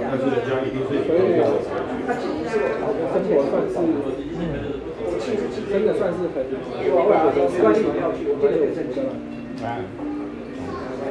[0.01, 1.45] 但是人家一定是所以，
[2.07, 3.77] 他其实我生活算是
[4.39, 4.41] 嗯，
[5.71, 6.41] 真的算是很，
[6.91, 7.13] 我我
[7.53, 9.11] 没关系，我要去，我觉得有正经了。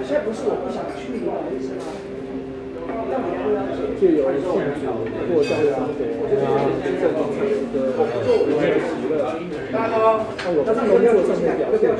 [0.07, 1.83] 现在不是我不想去，不好意思吗？
[3.99, 4.47] 就有兴
[4.79, 4.87] 趣
[5.27, 6.07] 过这样的，
[6.47, 7.35] 啊，真正的一
[7.75, 9.35] 个有那个喜乐。
[9.67, 9.75] 那
[10.55, 11.91] 我在工作上面表现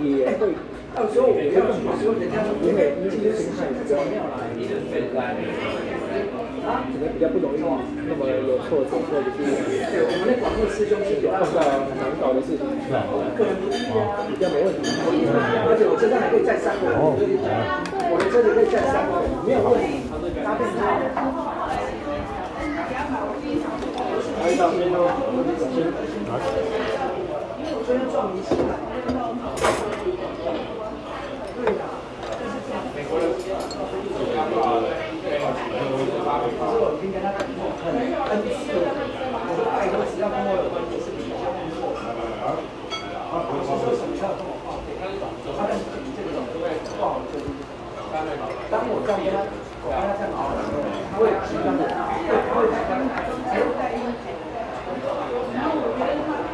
[0.00, 0.56] 也会，
[0.96, 1.92] 到时候也会更好，
[2.64, 4.00] 因为因为心态比较
[6.60, 7.60] 可能比较不容易
[8.06, 9.40] 那么有挫折，或者是
[9.90, 11.60] 对我们的广师兄是碰到
[11.96, 12.64] 难搞的事情，
[13.36, 13.56] 个人
[14.28, 14.84] 比较没问题，
[15.66, 20.04] 而且我车上还可以载三个人，我的车子可以载三个人，没有问题，
[20.44, 21.20] 搭配好。
[24.40, 24.96] 还有没有？
[27.84, 28.72] 昨天撞一起来。
[31.56, 31.82] 对呀。
[32.96, 33.24] 美国人。
[35.20, 38.88] 可是我已经跟他很恩赐了，
[39.44, 41.98] 我说拜托，只要跟我有关系是比较不错的。
[43.32, 43.34] 我
[43.76, 45.04] 说什么要跟我报备，他
[45.68, 45.70] 的
[46.16, 46.64] 这种就会
[46.96, 47.34] 不好做。
[48.70, 49.42] 当我这样跟他，
[49.82, 50.78] 我跟他这样熬的时候，
[51.10, 52.14] 他会紧张的，他
[52.54, 53.10] 会紧张的，
[53.50, 53.98] 还有在意。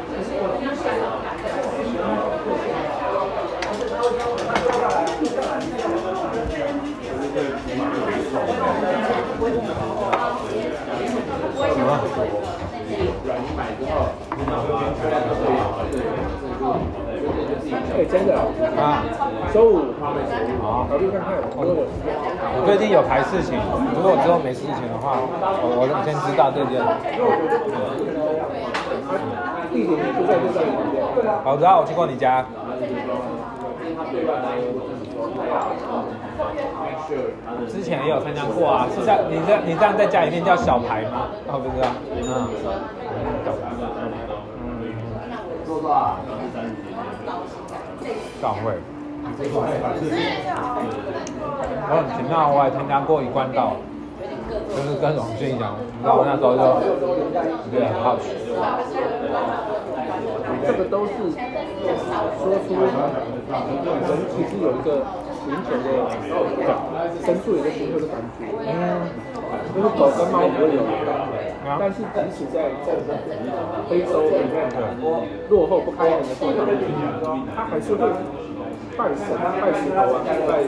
[0.08, 1.04] 可是我今天现在，
[1.60, 2.72] 我不喜欢那种个性，
[3.60, 5.84] 可是他会教我，他坐下来，坐下来，坐下来。
[15.28, 16.72] 什么？
[17.96, 18.30] 哎，真的
[18.80, 19.04] 啊！
[19.52, 19.72] 周五
[20.62, 23.58] 好，我最近有排事情，
[23.94, 25.18] 如果之后没事情的话，
[25.62, 26.80] 我我先知道这件。
[31.44, 32.44] 好，然后我去过你家。
[37.68, 41.28] 之前也有参加过啊，是在你这你这样在家里面叫小牌吗？
[41.46, 42.48] 哦，不知道，嗯，
[45.64, 46.16] 做多少？
[48.40, 48.72] 上会。
[51.88, 53.76] 我很奇妙，我也参加过一关道，
[54.70, 56.62] 就是跟荣俊一样，你知道我那时候就
[57.70, 58.30] 对很好奇。
[60.66, 62.86] 这个都是说出人
[64.34, 65.02] 其实有一个。
[65.46, 66.74] 寻求的感，
[67.22, 69.06] 深处有个寻求的感觉，嗯，
[69.70, 70.82] 就是狗跟猫不会有，
[71.78, 72.98] 但是即使在在
[73.88, 74.74] 非洲里面的
[75.48, 76.82] 落后不开明的地
[77.22, 78.10] 方，它还是会
[78.96, 80.64] 拜神、拜石头啊，拜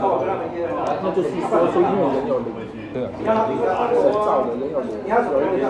[0.00, 2.48] 果啊，那就是说出因为人有灵，
[2.92, 2.96] 对，
[4.02, 4.90] 神造的人有灵，
[5.30, 5.62] 有一个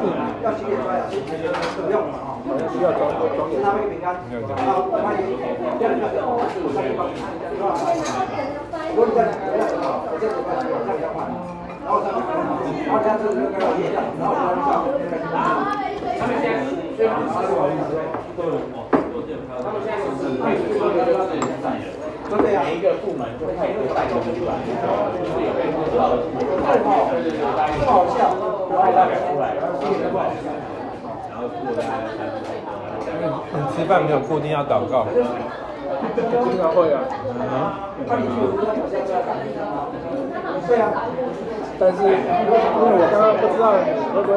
[1.70, 3.00] 是不用了好像需要装
[3.36, 3.60] 装点。
[18.34, 18.42] 对，
[18.74, 21.30] 哦，他们现在是，就是说的就是
[21.62, 21.86] 在的
[22.34, 28.34] 每一个部门就派一个代表出来，就是有个知道的，这么好笑，
[28.74, 30.50] 派代表出来，然后这个不好笑。
[33.52, 35.06] 你吃饭没有固定要祷告？
[36.16, 36.98] 经常会啊。
[40.66, 40.90] 对啊。
[41.78, 42.08] 但是因
[42.50, 43.78] 为我刚刚不知道你
[44.14, 44.34] 会不会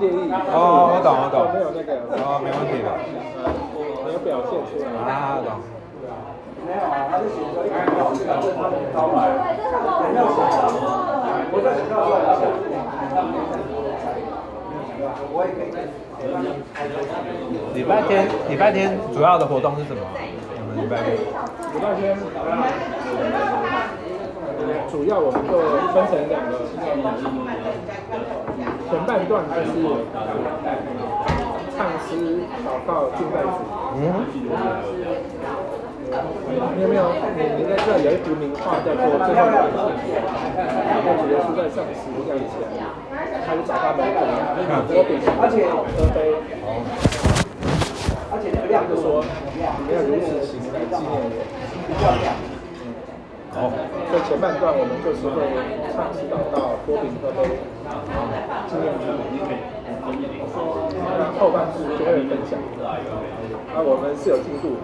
[0.00, 0.32] 介意。
[0.50, 1.52] 哦，我懂我懂。
[1.52, 2.00] 没有那个。
[2.24, 2.88] 哦，没问题的。
[4.02, 4.88] 没有表现出来。
[5.04, 5.60] 啊，懂。
[6.64, 9.28] 没有啊，他就写说一个表示表示他们招来。
[10.08, 10.72] 没有写到。
[11.52, 12.56] 我在学校说要表示。
[15.32, 15.68] 我也可以。
[17.74, 20.02] 礼拜天，礼拜天主要的活动是什么？
[20.04, 21.16] 我们礼拜天。
[21.16, 22.14] 礼拜天
[24.90, 25.56] 主要我们就
[25.94, 26.52] 分成两个，
[28.90, 29.70] 前半段就是
[31.76, 33.48] 唱诗、祷告、敬拜主。
[33.94, 34.02] 嗯。
[36.76, 37.02] 你有没有？
[37.36, 39.70] 你你在这有一幅名画叫做《最后的感
[40.02, 40.18] 谢》，
[40.90, 42.42] 然后主要是在上十字架前。
[43.46, 44.02] 他就找他们，
[45.40, 46.34] 而且喝杯。
[48.32, 49.22] 而且那个量就说
[49.86, 52.49] 你要如此行来纪念我。
[53.50, 53.66] 比较亮。
[53.66, 53.74] 哦，
[54.10, 55.42] 所以前半段我们就是会
[55.90, 57.58] 唱祈祷到多饼喝杯
[58.70, 59.10] 纪念主，
[61.18, 62.58] 那后半部就会分享。
[63.74, 64.78] 那我们是有进度，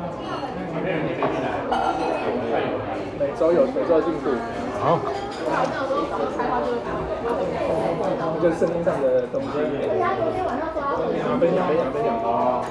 [3.18, 4.34] 每周有每周进度。
[4.82, 4.98] 好，
[8.42, 9.48] 就是圣经上的东西。
[11.40, 12.08] 分享分享分享。
[12.22, 12.62] 哦，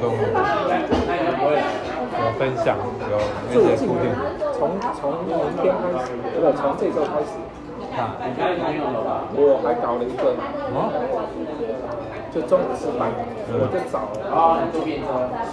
[0.00, 1.03] 懂了。
[2.38, 2.76] 分享，
[3.10, 3.18] 有
[3.50, 4.10] 那些固定。
[4.52, 7.32] 从从明天开始，不是从这周开始。
[7.94, 8.18] 啊。
[9.36, 10.34] 我还搞了一个，
[12.34, 13.10] 就中午吃饭，
[13.50, 14.58] 我就找啊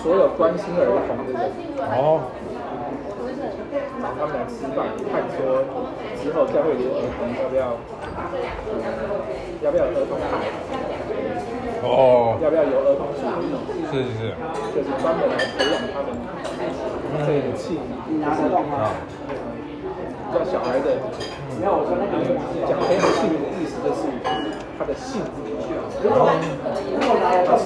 [0.01, 1.41] 所有关心儿童的人，
[1.77, 2.25] 哦，
[4.01, 5.61] 找他们来吃饭，看说
[6.21, 7.77] 之后教会里的儿童要不要，
[9.61, 10.25] 要不要儿童台。
[11.83, 13.07] 哦，要不要有儿童？
[13.91, 14.37] 是是是，
[14.73, 14.87] 就是。
[15.01, 16.09] 专门来培养他们
[17.25, 17.79] 这个气，
[18.23, 18.27] 啊，
[20.33, 20.87] 教小孩的。
[21.61, 23.99] 讲培养气的意思就是
[24.79, 25.27] 他的性子，
[26.01, 26.15] 如果
[27.45, 27.63] 他是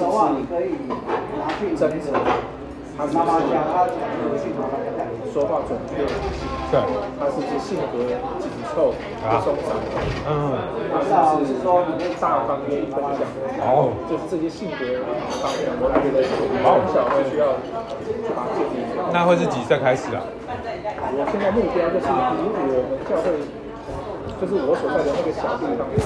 [1.59, 2.11] 是真诚，
[2.97, 3.19] 他是不
[4.35, 4.43] 是
[5.31, 5.91] 说话准确？
[6.71, 6.81] 对，
[7.19, 8.01] 他是不是性格
[8.41, 8.93] 紧凑、
[9.45, 9.77] 松散？
[10.27, 10.57] 嗯，
[10.91, 11.53] 他是不是
[12.19, 13.21] 大方愿意分享？
[13.61, 14.81] 哦，就是这些性格
[15.39, 16.33] 方面，我觉得从
[16.91, 17.53] 小会需要
[18.03, 18.81] 去把建立。
[19.13, 20.25] 那会是几岁开始啊？
[21.13, 23.37] 我现在目标就是以我们教会，
[24.41, 26.01] 就是我所在的那个小地方每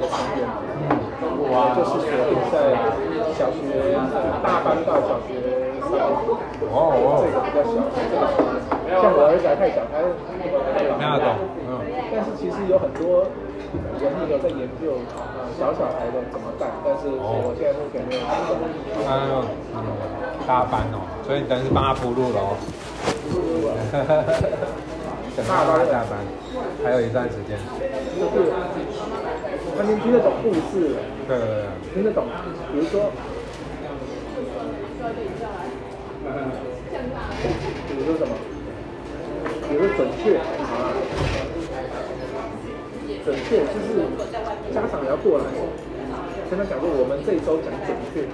[0.00, 0.48] 个成员，
[1.44, 2.72] 我就是锁定在
[3.36, 3.94] 小学
[4.42, 5.36] 大班到小学
[5.84, 6.32] 三年级，
[6.72, 8.24] 哦，这个比较小，这个
[8.90, 10.58] 像我儿子还太小，还没有
[11.22, 11.30] 懂，
[11.68, 11.70] 嗯。
[12.10, 13.22] 但是其实有很多
[14.02, 14.98] 人有在研究
[15.58, 18.22] 小小孩的怎么办，但是我现在目前没有。
[19.06, 19.46] 他有
[20.46, 22.58] 大班哦，所以你等于是帮他铺路了哦。
[25.36, 26.18] 等 大班下班，
[26.82, 27.56] 还有一段时间。
[28.18, 28.50] 就是
[29.78, 30.98] 他们听得懂故事，
[31.28, 32.24] 对对对，听得懂，
[32.72, 33.12] 比如说，
[37.88, 38.34] 比如说什么？
[39.70, 40.90] 比如说准确啊，
[43.24, 44.02] 准确就是
[44.74, 45.44] 家长要过来
[46.50, 48.26] 跟他讲说，我们这一周讲准确，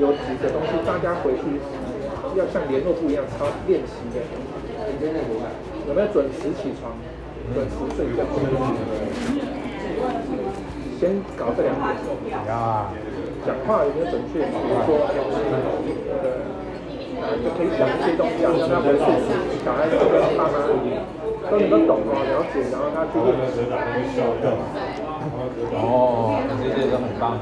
[0.00, 1.60] 有几个东西大家回去
[2.32, 4.24] 要像联络部一样抄练习的。
[5.86, 6.96] 有没有准时起床，
[7.52, 8.24] 准时睡觉？
[10.98, 12.40] 先搞这两点。
[12.48, 12.88] 啊。
[13.44, 14.40] 讲话有没有准确？
[14.40, 14.96] 比如说，
[16.08, 16.40] 呃，
[17.42, 19.04] 就可以讲一些东西，让他回去，
[19.64, 20.64] 小孩子跟爸妈
[21.50, 23.36] 都能够懂哦，了解，然后他去练
[24.08, 24.20] 习。
[25.74, 27.38] 哦，这些都很棒。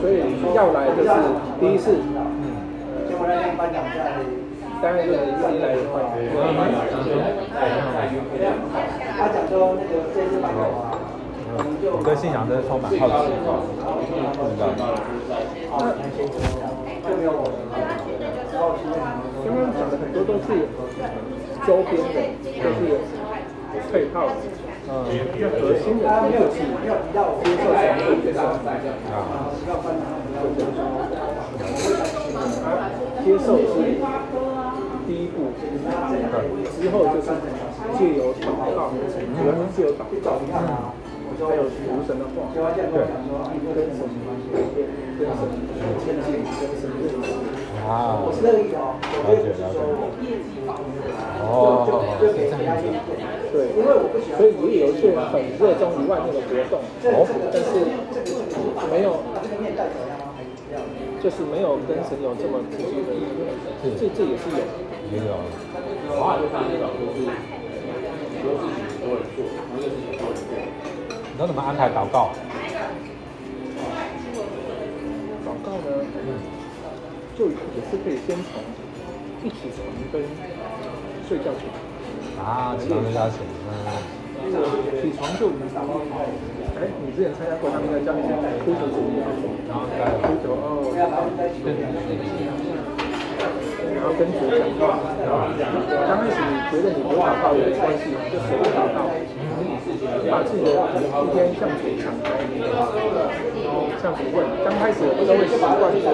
[0.00, 0.12] 所以
[0.54, 1.10] 要来就是
[1.60, 1.94] 第一次。
[1.94, 2.56] 嗯
[4.82, 6.00] 当然就是一来的话。
[9.18, 10.89] 他讲说那个这次版本啊，
[11.92, 13.32] 我对信仰真的充满好奇。
[14.34, 14.96] 不知道。
[19.40, 20.46] 刚刚讲的很多都是
[21.66, 22.16] 周边的，
[22.60, 22.98] 就是
[23.90, 24.32] 配套的。
[24.88, 24.92] 嗯。
[25.38, 26.56] 那核心的就是
[27.40, 28.58] 接受传统的生活。
[29.10, 29.14] 啊。
[33.24, 33.62] 接受是
[35.06, 35.52] 第一步，
[36.80, 37.28] 之后就是
[37.98, 40.26] 借由祷告，主要是借由祷告，
[41.46, 42.60] 还有读神的话，对，
[43.74, 44.04] 跟神
[45.18, 45.40] 跟神
[46.00, 47.28] 亲近，跟神认识。
[47.88, 49.78] 啊，我是乐意哦，了解了解。
[51.42, 51.86] 哦，
[53.52, 56.78] 对，因为我不喜欢，所以也有一些很热衷于外面的活动，
[57.10, 57.72] 哦，但是
[58.90, 59.18] 没有。
[61.20, 63.12] 就是没有跟神有这么直接的，
[63.98, 64.64] 这这也是有，
[65.12, 65.36] 也有。
[69.76, 70.09] 你
[71.40, 72.28] 都怎么安排祷告？
[75.40, 75.88] 祷告呢，
[77.34, 78.60] 就也是可以先从
[79.42, 80.20] 一起床跟
[81.26, 81.64] 睡觉前。
[82.44, 83.72] 啊，起床睡觉前，嗯。
[85.00, 85.48] 起床就
[86.76, 88.20] 哎，你之前参加过他们在教你
[88.60, 89.24] 呼求主义，
[89.66, 90.92] 然后在呼求哦，
[93.96, 95.00] 然后跟主讲话，
[96.04, 99.08] 刚开始你觉得你不祷告也没关系，就随便祷告，
[100.30, 102.38] 把自己的一天向主敞开，
[104.00, 104.46] 向主问。
[104.64, 106.06] 刚开始我都会习惯说，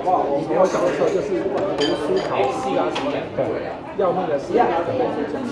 [0.00, 1.42] 从我小的时候就是
[1.76, 3.42] 读书考试啊什么的，对，
[3.98, 5.42] 要命的事情跟跟主讲。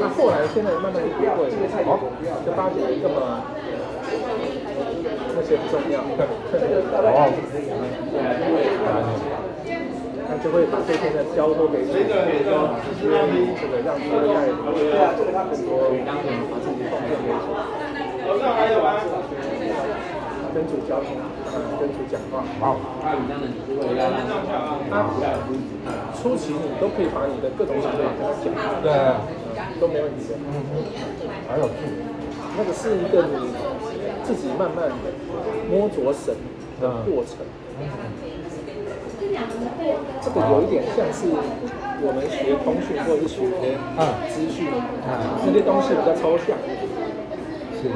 [0.00, 1.50] 那后来现在慢慢就不会，
[1.84, 1.98] 哦，
[2.46, 3.42] 就发觉这么
[5.34, 6.00] 那些不重要。
[7.02, 7.26] 哦，
[10.42, 12.10] 就会把这些呢交托给主，这个
[12.44, 14.44] 让这个让下一代
[15.48, 15.70] 更多
[16.48, 17.46] 把自己奉献给主。
[20.56, 21.08] 跟主交通，
[21.78, 22.42] 跟主讲话。
[22.62, 22.64] 哇，
[24.88, 25.04] 那
[26.16, 28.46] 初期你都可以把你的各种想法跟他讲，
[28.82, 28.88] 对，
[29.78, 30.34] 都没问题的。
[30.48, 30.74] 嗯嗯，
[31.46, 31.68] 还有，
[32.56, 33.52] 那个是一个你
[34.24, 35.12] 自己慢慢的
[35.70, 36.34] 摸着神
[36.80, 37.36] 的过程。
[40.22, 41.28] 这个有一点像是
[42.02, 43.44] 我们学通讯或者是学
[43.96, 44.68] 嗯资讯，
[45.06, 45.08] 嗯
[45.46, 46.56] 那些东西比较抽象。
[47.76, 47.92] 是，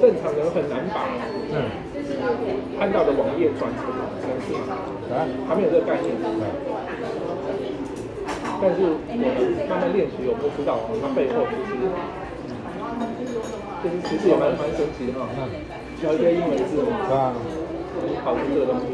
[0.00, 1.04] 正常人很难把
[1.52, 1.68] 嗯，
[2.78, 3.84] 看到的网页转成
[4.20, 4.56] 程式，
[5.12, 6.16] 来，还没有这个概念。
[8.60, 9.22] 但是我们
[9.68, 11.44] 慢慢练习，我们就知道它背后
[13.82, 15.26] 其实其实也蛮蛮神奇的哈。
[16.02, 17.32] 嗯，教一些英文字母，对啊，
[18.24, 18.86] 考出这个东西。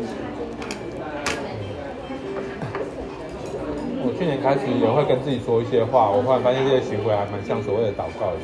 [4.04, 8.38] 我去年开始也会跟自己说一些话，我忽然发现这些行为还蛮像所谓的祷告的，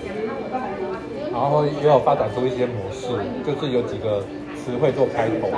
[1.30, 3.12] 然后也有发展出一些模式，
[3.44, 4.24] 就是有几个
[4.56, 5.52] 词汇做开头，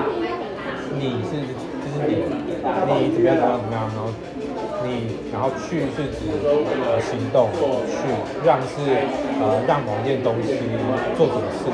[0.98, 4.11] 你是就是你，你怎么样怎么样怎么样，然后
[4.82, 7.48] 你，然后去是指呃行动，
[7.86, 8.11] 去
[8.44, 8.82] 让是
[9.40, 10.59] 呃让某件东西
[11.16, 11.72] 做什么事情，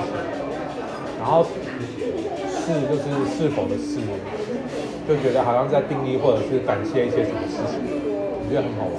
[1.23, 4.03] 然后是就是是否的是，
[5.07, 8.99] 就觉得好像在定义或者是感谢一些什么事情，我觉得很好玩。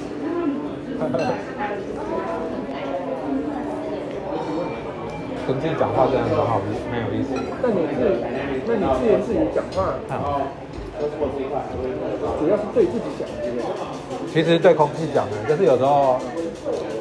[5.45, 7.36] 跟自己讲话真的很好，蛮有意思。
[7.61, 7.99] 那你自，
[8.65, 9.99] 那你自言自语讲话，
[12.39, 13.67] 主要是对自己讲，对不对？
[14.32, 16.17] 其实对空气讲的，就是有时候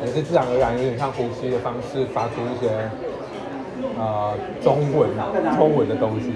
[0.04, 2.66] 也是自然而然，有点像呼吸的方式，发出一些
[4.03, 5.11] 呃中文
[5.57, 6.32] 中文的东西，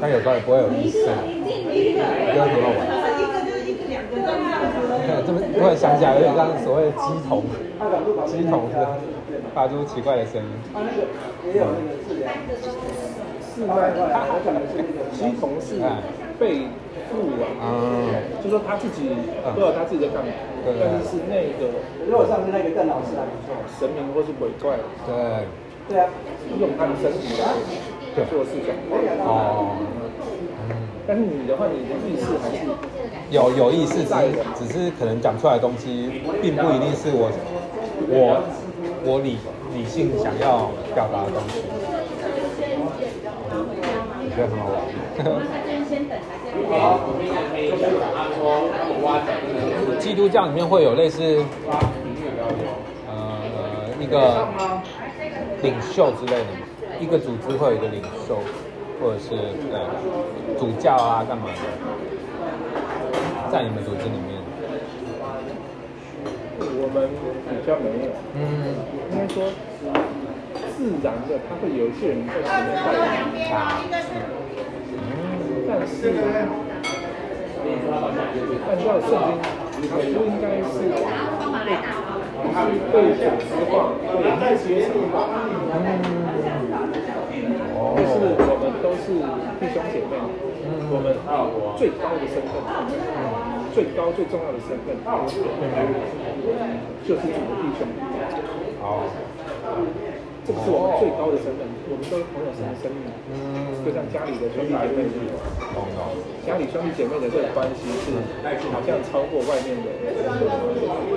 [0.00, 2.80] 但有时候也不会有意识，觉得很好玩。
[5.04, 7.44] 看这么突然想起来，有点像所谓的鸡童，
[8.24, 8.76] 鸡童是
[9.54, 10.48] 发出奇怪的声音。
[13.54, 13.76] 是吗？
[13.76, 14.80] 他可能是
[15.12, 15.76] 鸡同是
[16.40, 16.66] 被
[17.12, 18.08] 赋啊，嗯，
[18.42, 19.10] 就说他自己
[19.52, 20.32] 不知道他自己的干嘛，
[20.64, 21.68] 对但是是那个
[22.08, 23.52] 如果上次那个邓老师还不错。
[23.78, 24.76] 神明或是鬼怪
[25.06, 25.46] 对，
[25.88, 26.08] 对啊，
[26.58, 27.42] 用他的身体来
[28.30, 28.68] 做事情。
[29.20, 29.76] 哦，
[30.68, 30.70] 嗯。
[31.06, 32.56] 但是你的话，你的意识还是
[33.30, 34.14] 有有意识，只是
[34.56, 37.30] 只是可能讲出来的东西，并不一定是我
[38.08, 38.40] 我
[39.04, 39.36] 我理
[39.74, 41.60] 理性想要表达的东西。
[42.76, 42.88] 我
[44.34, 44.74] 觉得很好玩。
[50.00, 51.44] 基督教里面会有类似
[53.06, 53.38] 呃
[54.00, 54.48] 一个
[55.64, 56.46] 领袖之类的，
[57.00, 58.38] 一个组织会有一个领袖，
[59.00, 59.34] 或者是
[59.72, 59.88] 呃
[60.58, 61.52] 主教啊干嘛的。
[63.50, 64.36] 在你们组织里面，
[66.60, 67.08] 我们
[67.48, 68.76] 比较没有，嗯，
[69.10, 69.48] 应该说
[70.76, 73.56] 自然的，他会有一些人在里面带领，啊，
[75.66, 76.12] 但是
[78.68, 79.08] 按照圣
[79.80, 80.92] 经，不应该是
[82.92, 83.72] 被组织化、
[84.40, 85.14] 被阶层化，
[87.74, 89.04] 哦，就是我们都是
[89.58, 90.12] 弟兄姐妹，
[90.90, 92.52] 我们啊最高的身份，
[93.74, 94.94] 最高最重要的身份，
[97.02, 97.82] 就是主的弟兄。
[98.78, 99.02] 好，
[100.46, 103.02] 这个是我们最高的身份，我们都是朋友神的生命，
[103.34, 105.34] 嗯，就像家里的兄弟姐妹一样。
[106.46, 108.14] 家里兄弟姐妹的这个关系是
[108.70, 109.90] 好像超过外面的，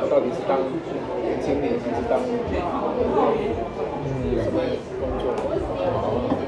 [0.10, 0.58] 到底是当
[1.46, 2.42] 经理还是当嗯，
[4.42, 4.58] 什么
[4.98, 5.30] 工作？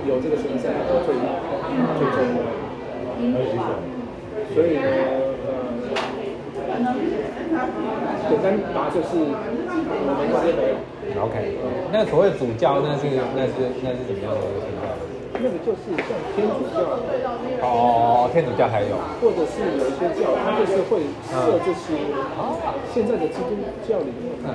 [0.10, 0.74] 有这个身份
[1.06, 2.42] 最最重要。
[4.50, 5.29] 所以呢，呃，
[8.30, 9.28] 简单答就是我
[10.06, 11.36] 们这边没有，OK，
[11.92, 13.54] 那所谓主教，那是那是
[13.84, 14.88] 那是怎么样的一个情况？
[15.42, 16.84] 那个就是像天主教。
[17.62, 21.96] 哦，天主教还有，或者是有一些教，它就是会设这些。
[22.94, 23.56] 现在的基督
[23.88, 24.48] 教里面嗯，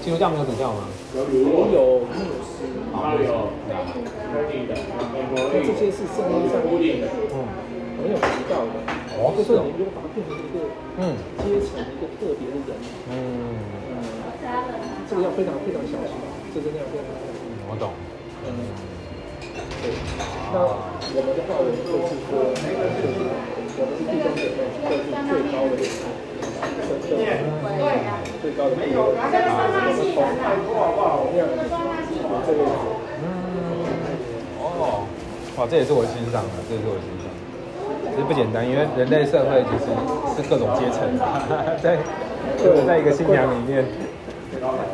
[0.00, 0.86] 基督教没有主教吗？
[1.14, 2.08] 也有牧
[2.42, 3.78] 师，哦，没有，对啊，
[5.52, 6.72] 那这些是圣经上面
[7.30, 7.31] 嗯，
[8.02, 8.74] 没有提到的。
[9.14, 10.66] 哦就是你如果把它变成一个
[10.98, 12.74] 嗯阶层、一个特别的人，
[13.12, 13.14] 嗯，
[13.92, 13.94] 嗯，
[15.06, 16.16] 这个要非常非常小心，
[16.50, 17.46] 这真的要非常小心。
[17.68, 17.92] 我懂，
[18.48, 18.48] 嗯，
[19.84, 19.92] 对，
[20.50, 22.56] 那我们的话，我们就是说，就
[23.04, 23.20] 是
[23.76, 27.14] 我们是弟兄姐妹，这是最高的身份，
[28.40, 31.52] 最高的地位，我们同同样有
[32.48, 32.64] 这个。
[34.58, 35.04] 哦，
[35.56, 37.21] 哇，这也是我欣赏的，这也是我欣赏的。
[38.12, 39.88] 其实不简单，因为人类社会其实
[40.36, 41.08] 是各种阶层，
[41.82, 41.96] 在
[42.86, 43.82] 在一个信仰里面，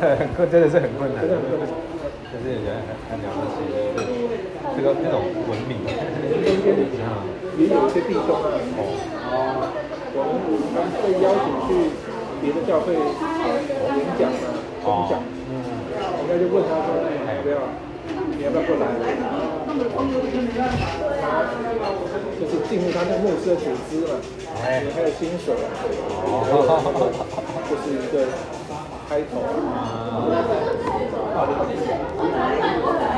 [0.01, 1.27] 很困，真的是很困难。
[1.27, 3.59] 可是人很很了不起，
[4.77, 5.83] 这个这种文明。
[7.59, 9.67] 也有一些弟兄啊，哦，
[10.15, 11.91] 我们我们被邀请去
[12.41, 14.47] 别的教会演讲啊，
[14.85, 15.19] 分享，
[15.51, 15.53] 嗯，
[16.29, 17.59] 人家就问他说，要不要？
[18.39, 18.87] 你要不要过来？
[22.39, 24.15] 就是进入他的牧师组织嘛，
[24.63, 25.53] 还有薪水，
[27.69, 28.15] 就是一个
[29.09, 29.43] 开头。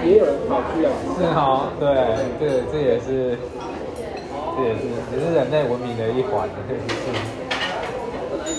[0.03, 1.85] 也有人跑去啊，是哈，对，
[2.41, 2.43] 这
[2.73, 3.37] 这也是，
[4.57, 4.81] 这也是，
[5.13, 6.81] 也是人类文明的一环，就是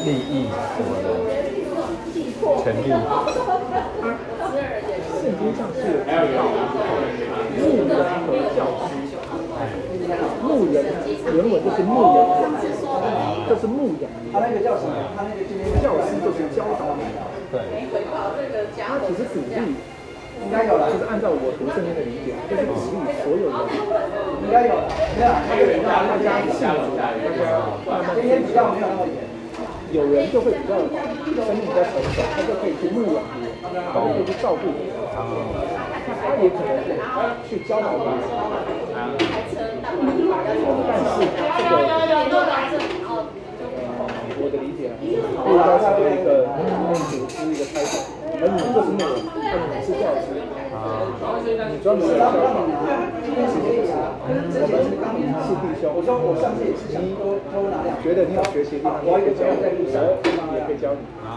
[0.06, 0.46] 利益
[0.78, 1.06] 什么的，
[2.64, 2.86] 权利。
[5.42, 6.06] 圣经上是有提
[6.38, 6.46] 到
[7.58, 8.94] 牧人和教师，
[10.46, 10.86] 牧人
[11.34, 12.22] 原文就是牧人，
[13.50, 14.06] 就是牧养。
[14.32, 14.94] 他那个叫什么？
[15.18, 15.42] 他那个
[15.82, 17.02] 教师就是教导你。
[17.50, 17.58] 对。
[18.78, 19.74] 他其实鼓励，
[20.46, 23.58] 应该有了，就是按照我读圣经的理解，就是鼓励所有人，
[24.46, 24.86] 应该有了，
[25.18, 25.82] 没有？
[25.82, 27.26] 大家信主，大家
[27.90, 29.26] 慢慢天比较没有那么严。
[29.92, 30.88] 有人就会比较生
[31.58, 35.01] 命比较成熟，他就可以去牧养别人，他可以去照顾别人。
[35.12, 35.20] 啊，
[36.22, 36.68] 他也可能
[37.48, 38.08] 去教导我们。
[39.28, 39.56] 但是这
[41.70, 41.72] 个，
[43.08, 43.10] 呃，
[44.40, 45.14] 我的理解，应该
[45.78, 46.48] 是一个
[47.12, 47.92] 组织一个推动。
[48.42, 50.28] 而你就是那种专门是教师，
[50.74, 51.06] 啊
[51.44, 52.34] 你专门是门让
[52.66, 52.74] 你，
[53.22, 53.54] 今天是
[53.86, 53.94] 啥？
[54.26, 55.94] 今天是当你是弟兄。
[55.94, 59.66] 我说我上次也是想偷偷拿两，觉得你有学习的地方，我也可以教你，我
[60.58, 61.30] 也可以教你啊。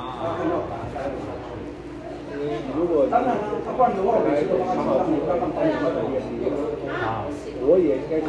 [2.76, 6.45] 如果来好好去好好的眼里，
[6.90, 7.24] 啊，
[7.66, 8.28] 我也应该去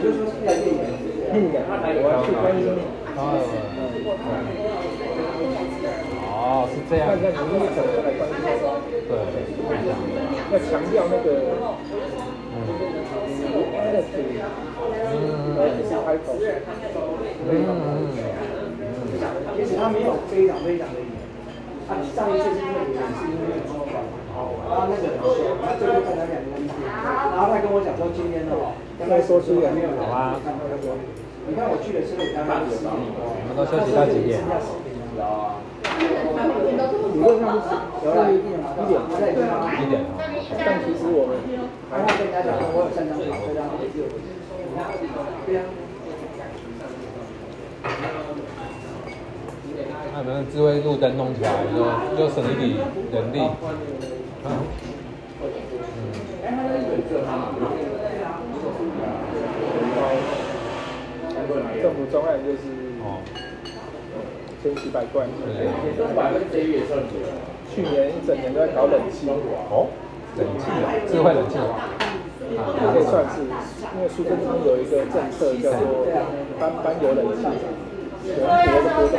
[1.31, 2.63] 牧养，我要去关心。
[6.27, 7.03] 哦，是这样。
[7.11, 8.35] 那那你怎么来关心？
[9.07, 9.11] 对，
[10.51, 11.27] 要强调那个，
[12.53, 12.55] 嗯，
[13.73, 14.11] 那个是，
[15.11, 15.15] 嗯，
[16.05, 16.27] 开口，
[17.47, 18.17] 嗯嗯嗯，
[19.57, 21.03] 其实他没有非常非常的严。
[21.87, 23.85] 他上一次是因为也是因为说，
[24.35, 28.51] 然后那个很凶，他最后跟他讲一个意见，然后他跟我讲说今天呢，
[28.99, 30.35] 刚才说出来没有好啊，
[31.47, 32.99] 你看我去的时候刚刚有到，我
[33.47, 34.43] 们都休息到几点？
[37.15, 37.71] 理论上是
[38.35, 40.03] 一点，一点，
[40.59, 41.39] 但其实我们
[41.89, 44.11] 还要跟大家讲，我有三张卡，这张可以借我。
[45.45, 45.61] 对呀。
[50.11, 51.77] 那我们智慧路灯弄起来，就
[52.17, 52.75] 就省一笔
[53.13, 53.39] 人力。
[54.45, 54.49] 嗯。
[61.81, 62.57] 政府专案就是
[63.03, 63.21] 哦，
[64.63, 65.25] 千奇百怪。
[67.73, 69.27] 去年一整年都在搞冷气。
[69.29, 69.87] 哦。
[70.37, 71.61] 冷气啊，智慧冷气啊。
[72.57, 72.61] 啊，
[72.93, 73.41] 可以算是，
[73.95, 76.07] 因为苏贞昌有一个政策叫做
[76.59, 77.41] 班班有冷气。
[78.25, 79.13] 全国的活动，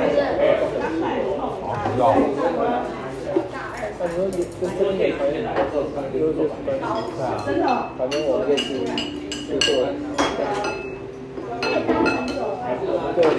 [1.63, 2.03] 好，不要。
[3.99, 5.41] 那你说你跟这边也可以，
[6.13, 6.69] 就是说什么？
[7.47, 7.65] 真的。
[7.97, 8.65] 反正我们就是
[9.49, 9.69] 就做。
[12.89, 13.33] 我们这是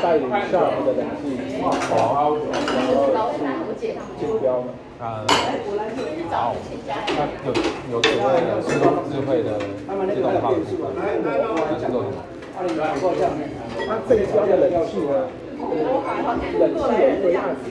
[0.00, 1.22] 带领下面的冷气，
[1.60, 1.66] 好，
[3.42, 3.82] 然后去
[4.18, 4.70] 竞标嘛。
[5.00, 5.26] 啊，
[6.30, 6.54] 好。
[6.86, 7.50] 那有
[7.90, 9.58] 有所谓的自动智慧的
[10.14, 10.44] 自动化，
[10.94, 11.02] 那
[11.78, 12.16] 是做什么？
[13.88, 15.12] 它这一标的冷气呢，
[16.60, 17.66] 冷气有一堆案子，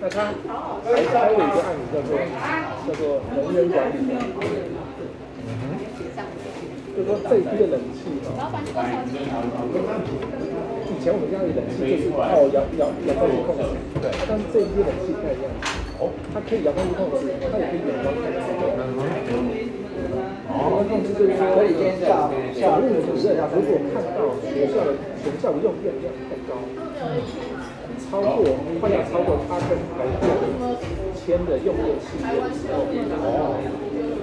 [0.00, 0.30] 那它
[0.84, 2.10] 还开了一个案子叫做
[2.86, 3.94] 叫做能源管理。
[5.48, 5.64] 嗯哼，
[6.96, 8.50] 就说这一批的冷气哈，
[10.88, 12.20] 以前我们家里冷气就是靠
[12.52, 13.62] 遥遥遥控器控制，
[14.02, 15.50] 对，但是这一批冷气不太一样，
[15.98, 18.34] 哦，它可以遥控控制，它也可以远端控制。
[20.48, 21.42] 哦，控制就是说，
[22.54, 24.90] 小任主任如果看到学校的
[25.22, 26.50] 全校的用电量太高，
[28.10, 28.40] 超过
[28.80, 30.24] 快要超过他跟台电
[31.14, 32.88] 签的用电契约的时候，
[33.20, 33.60] 哦，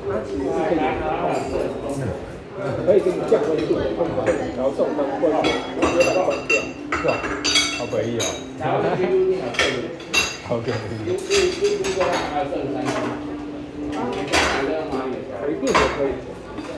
[0.10, 0.82] 他其实是可以
[1.22, 1.30] 控
[1.94, 2.02] 制，
[2.86, 6.58] 可以给你降温度，控制调重温或者直接把它关掉，
[6.98, 7.14] 是吧？
[7.78, 8.26] 好诡异哦，
[10.48, 11.14] 好诡异。
[15.46, 16.12] 电也可以，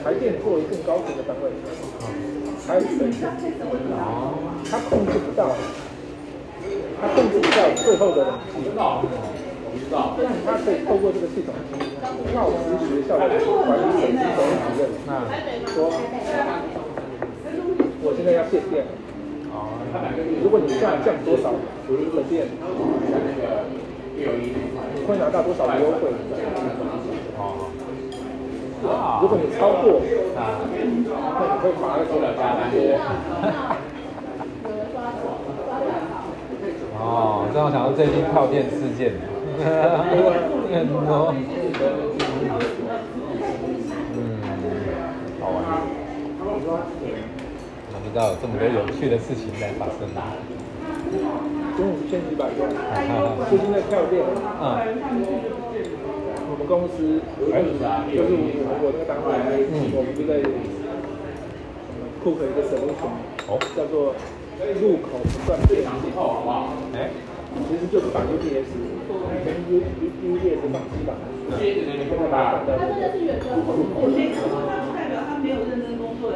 [0.04, 1.44] 台电作为更高层的单位，
[2.66, 3.20] 还有水电，
[4.70, 5.56] 它控制不到，
[7.00, 8.56] 它控制不到最后的冷气，
[9.90, 11.54] 但是它可以透过这个系统，
[12.34, 13.82] 告知学校的管理
[14.34, 14.80] 总主任，
[15.66, 15.76] 说，
[18.02, 18.84] 我现在要限电，
[20.42, 21.56] 如果你降降多少的
[22.28, 22.46] 电，
[24.16, 26.10] 你会拿到多少的优惠？
[29.20, 30.02] 如果你超过，
[30.34, 30.38] 那
[30.74, 31.06] 你
[31.62, 32.26] 会罚的多多。
[37.08, 39.16] 哦，正好想到最近跳电事件，
[39.64, 39.64] 很
[40.92, 41.32] 多，
[44.12, 44.20] 嗯，
[45.40, 45.56] 好玩。
[46.44, 50.04] 我不知道有这么多有趣的事情在发生。
[51.78, 52.68] 中午千几百万，
[53.48, 54.20] 最近在跳电。
[54.60, 54.76] 嗯。
[56.50, 58.36] 我们公司就是
[58.80, 59.28] 我那个单位，
[59.96, 60.44] 我们就在
[62.22, 63.16] 库克一个 solution，
[63.74, 64.12] 叫做
[64.80, 66.18] 入口不断电系统，
[66.94, 67.10] 哎，
[67.68, 68.70] 其实就是把 UPS
[69.44, 70.02] 跟 U U
[70.34, 71.14] UPS 放机板，
[71.58, 71.90] 现在
[72.30, 73.96] 把它放在入口。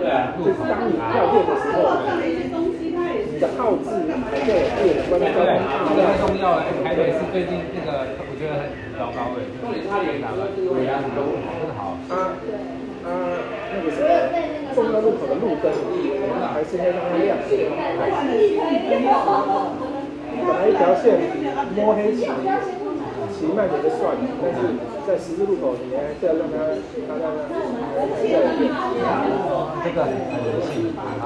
[0.00, 1.78] 对啊，就是当你跳电的时候。
[3.42, 5.36] 的耗资还是对关键，这
[5.96, 6.62] 个很重要了。
[6.84, 9.42] 台北是最近那个，我觉得很糟糕哎。
[9.60, 10.46] 重点差点哪个？
[10.54, 11.98] 对呀，都很好。
[12.08, 12.38] 啊
[13.02, 13.10] 啊，
[13.74, 13.98] 那个是，
[14.74, 15.72] 重要路口的路灯，
[16.52, 17.36] 还是要让它亮。
[20.44, 21.20] 本来一条线
[21.76, 22.24] 摸黑骑，
[23.32, 24.58] 骑慢点就算了，但是
[25.06, 26.54] 在十字路口，你还是要让它，
[27.06, 27.38] 它让它，
[29.84, 31.24] 这个很人性，很好。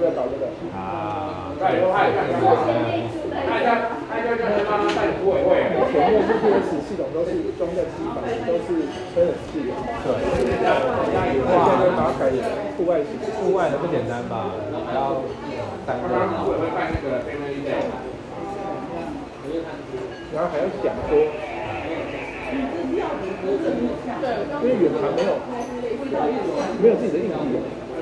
[0.00, 1.52] 不要搞这个啊！
[1.60, 1.92] 加油！
[1.92, 3.68] 看一下，看一下，
[4.08, 5.48] 看一下，就是帮他带组委会。
[5.92, 8.84] 前面 GPS 系统都是装在机房，都是
[9.16, 9.72] 吹冷气的。
[10.04, 10.12] 对。
[11.48, 11.64] 哇！
[11.64, 12.28] 现在把它改
[12.76, 14.52] 户外型，户外的不简单吧？
[14.86, 15.24] 还要
[15.86, 15.96] 带。
[15.96, 17.24] 组委会办那个
[20.32, 21.12] 然后还要想说，
[24.60, 25.32] 因为远航没有，
[26.82, 27.34] 没有自己的硬体。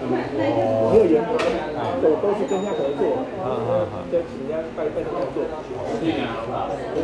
[0.07, 0.14] 没
[0.94, 1.24] 有人，
[2.03, 3.01] 都都是跟人家合作，
[4.11, 5.42] 跟人家拜拜人家做，
[6.03, 6.07] 人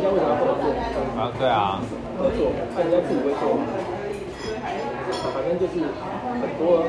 [0.01, 0.65] 家为什么要合作？
[1.17, 1.81] 啊，对啊，
[2.17, 2.39] 合作，
[2.75, 3.59] 那人家自己会做，
[5.33, 5.73] 反正就是
[6.39, 6.83] 很多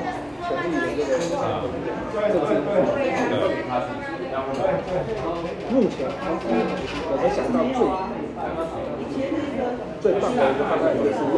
[0.46, 1.42] 权力的这个，
[2.12, 2.50] 这个是
[5.70, 6.07] 目前
[7.09, 7.78] 我们想到最
[10.00, 11.36] 最棒的一个方案就是用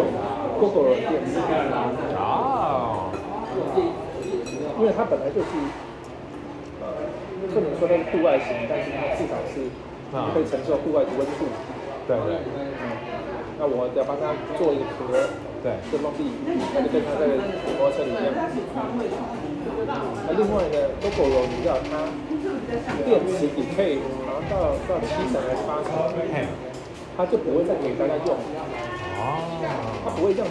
[0.61, 1.33] Google 的电视
[2.15, 2.19] 啊。
[4.79, 5.51] 因为它本来就是，
[6.81, 6.87] 呃，
[7.53, 9.67] 不能说它是户外型，但是它至少是
[10.33, 11.51] 可以承受户外的温度。
[12.07, 12.39] 对对。
[12.55, 12.71] 嗯。
[13.59, 15.19] 那我要帮它做一个壳，
[15.67, 18.31] 对，就落地，那就跟它在摩托车里面。
[19.91, 22.07] 那另外呢，GoGo 你知道它
[23.03, 25.91] 电池你可以拿到到七成还是八成，
[27.17, 28.31] 它就不会再给大家用。
[29.19, 29.43] 哦。
[30.05, 30.49] 它不会这样。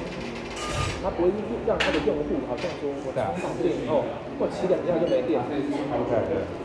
[1.03, 1.29] 它不会
[1.65, 4.03] 让它的用户好像说我充上电以后，
[4.39, 5.39] 或骑两下就没电。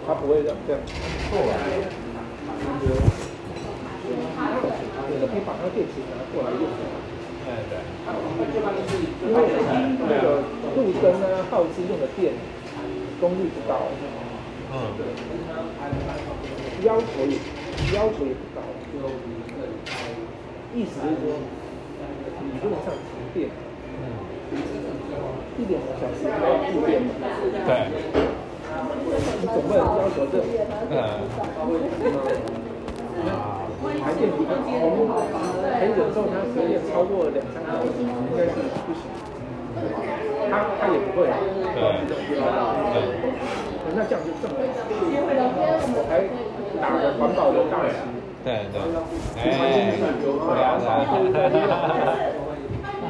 [0.07, 0.80] 它不会让这样。
[1.30, 1.53] 错了。
[5.09, 6.64] 你可以把那电池拿过来用。
[7.47, 7.78] 哎对。
[9.22, 9.39] 因为
[10.09, 10.43] 那个
[10.76, 12.33] 路灯啊，耗资用的电
[13.20, 13.87] 功率不高。
[14.72, 14.74] 嗯。
[16.83, 17.39] 要求也
[17.95, 18.59] 要求也不高。
[20.74, 21.37] 意思就是说，
[22.41, 23.51] 理论上停电。
[25.59, 27.11] 一点小时都要复电的？
[27.66, 27.70] 对。
[29.42, 30.34] 你总不能要求这，
[30.88, 30.94] 嗯，
[33.28, 33.68] 啊，
[34.00, 38.55] 台电你从可以忍受它时间超过两三个小时，应该是
[38.86, 39.03] 不行。
[40.50, 41.26] 他他也不会，
[41.74, 42.14] 对，对。
[43.94, 44.57] 那这样就正了。
[46.09, 46.11] 还
[46.80, 47.94] 打着环保的大旗。
[48.44, 48.74] 对对。
[49.42, 49.46] 哎，
[50.20, 50.24] 不
[50.57, 50.84] 要的。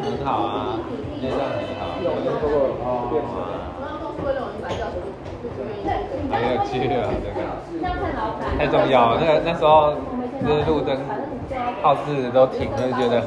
[0.02, 0.80] 很好啊，
[1.30, 1.82] 这样很好。
[6.32, 7.38] 很有趣啊，这个
[8.58, 9.16] 太重要。
[9.20, 9.94] 那个那时候
[10.40, 10.96] 就是路灯
[11.82, 13.20] 号志都停，就觉得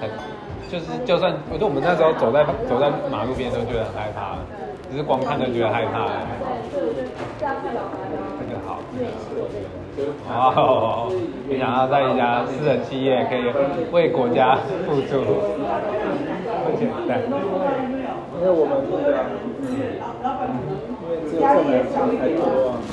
[0.00, 0.08] 很
[0.70, 4.38] 就是就算我觉得我们那时候走在走在马路边都觉得很害怕，
[4.90, 6.06] 只是光看都觉得害怕。
[7.40, 8.78] 这个好。
[10.28, 11.12] 哦，
[11.48, 13.44] 没想到在一家私人企业可以
[13.92, 14.56] 为国家
[14.86, 15.20] 付出，
[18.38, 19.04] 因为我们，因为
[21.30, 21.40] 这，
[22.38, 22.42] 多，
[22.74, 22.92] 嗯。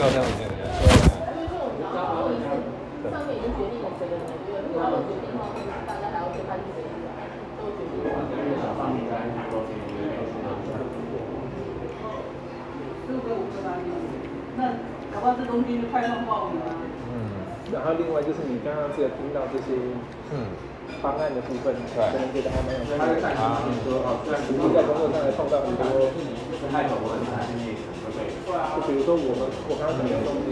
[15.38, 16.66] 这东西就快上报名了。
[17.14, 17.14] 嗯。
[17.72, 19.66] 然后另外就是你刚刚只有听到这些。
[20.34, 20.69] 嗯。
[21.02, 23.30] 方案的部分，可能觉得还蛮有趣的。
[23.38, 23.62] 啊。
[23.70, 26.10] 你说哦，虽然实际在工作上也碰到很多
[26.74, 27.30] 太懂文的
[28.76, 30.50] 就比如说我们我刚刚讲的东西，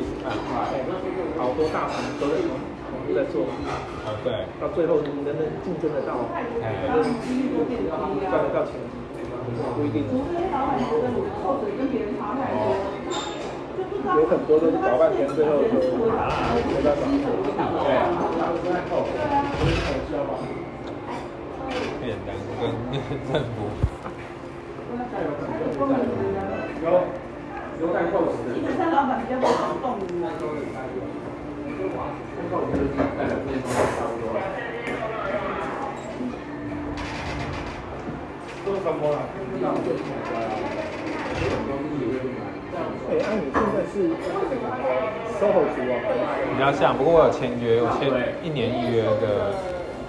[1.37, 3.83] 好多大厂都在都在做啊，
[4.23, 5.35] 对，到最后能不能
[5.65, 8.77] 竞争得到，能赚得到钱，
[9.75, 10.05] 不一定。
[14.15, 15.73] 有很多都是搞半天，最后就没
[16.81, 17.03] 办法。
[22.01, 22.29] 变单
[22.59, 22.63] 跟
[23.27, 23.55] 政府。
[26.83, 26.85] 有
[27.81, 28.27] 有代购的。
[28.53, 29.51] 基本上老板比较不主
[29.81, 29.85] 动。
[38.65, 39.17] 做什么了？
[43.09, 43.93] 哎，那你现在是
[45.39, 45.95] SOHO 族啊？
[46.51, 48.09] 比较像，不过我有签约，我签
[48.43, 49.53] 一年一约的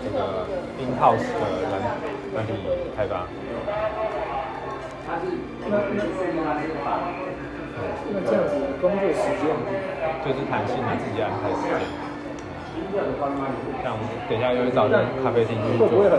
[0.03, 0.47] 这个
[0.81, 1.73] in house 的软
[2.35, 2.53] 软体
[2.97, 3.27] 开发。
[5.09, 5.17] 那
[5.69, 5.79] 那
[8.11, 9.47] 那这样子工作时间
[10.25, 11.71] 就是弹性的，自己安排时间。
[13.83, 13.97] 像
[14.29, 15.87] 等一下又会找人咖啡厅去做。
[15.89, 16.19] 会不会很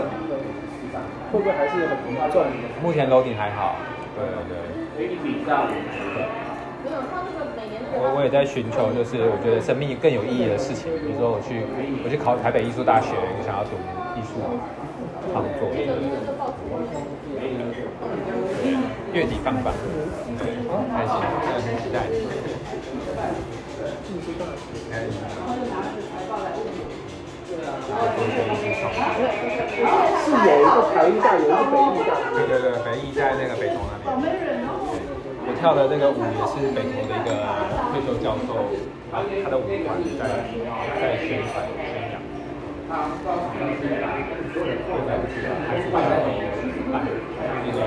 [1.32, 1.92] 会不会还是很
[2.30, 2.44] 重？
[2.82, 3.76] 目前楼顶还好。
[4.16, 4.56] 对对。
[7.92, 10.90] 我我也在寻求，就是我觉得生命更有意义的事情。
[11.04, 11.66] 比如说我去
[12.04, 13.12] 我去考台北艺术大学，
[13.44, 13.76] 想要读
[14.16, 14.40] 艺术
[15.32, 15.68] 创作。
[19.12, 19.74] 月底放榜，
[20.38, 21.18] 开心，
[21.50, 22.06] 很期待。
[30.22, 32.10] 是有一个台艺大，有一个北艺大。
[32.32, 34.06] 对对对，北艺在那个北投那边。
[35.60, 37.28] 跳的那个舞也是北投的一个
[37.92, 38.48] 退休教授，
[39.12, 40.20] 他他的舞团在
[40.98, 42.18] 在宣传宣扬。
[47.62, 47.78] 那个。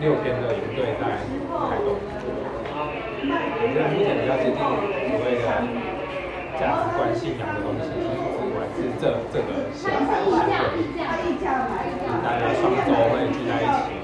[0.00, 1.22] 六天的营队在台
[1.86, 5.46] 东，我觉得目前比较接近所谓的
[6.58, 7.94] 价值观、信仰的东西，
[8.74, 9.94] 是这这个协协
[10.26, 10.82] 会，
[12.26, 14.02] 大家双周会聚在一起，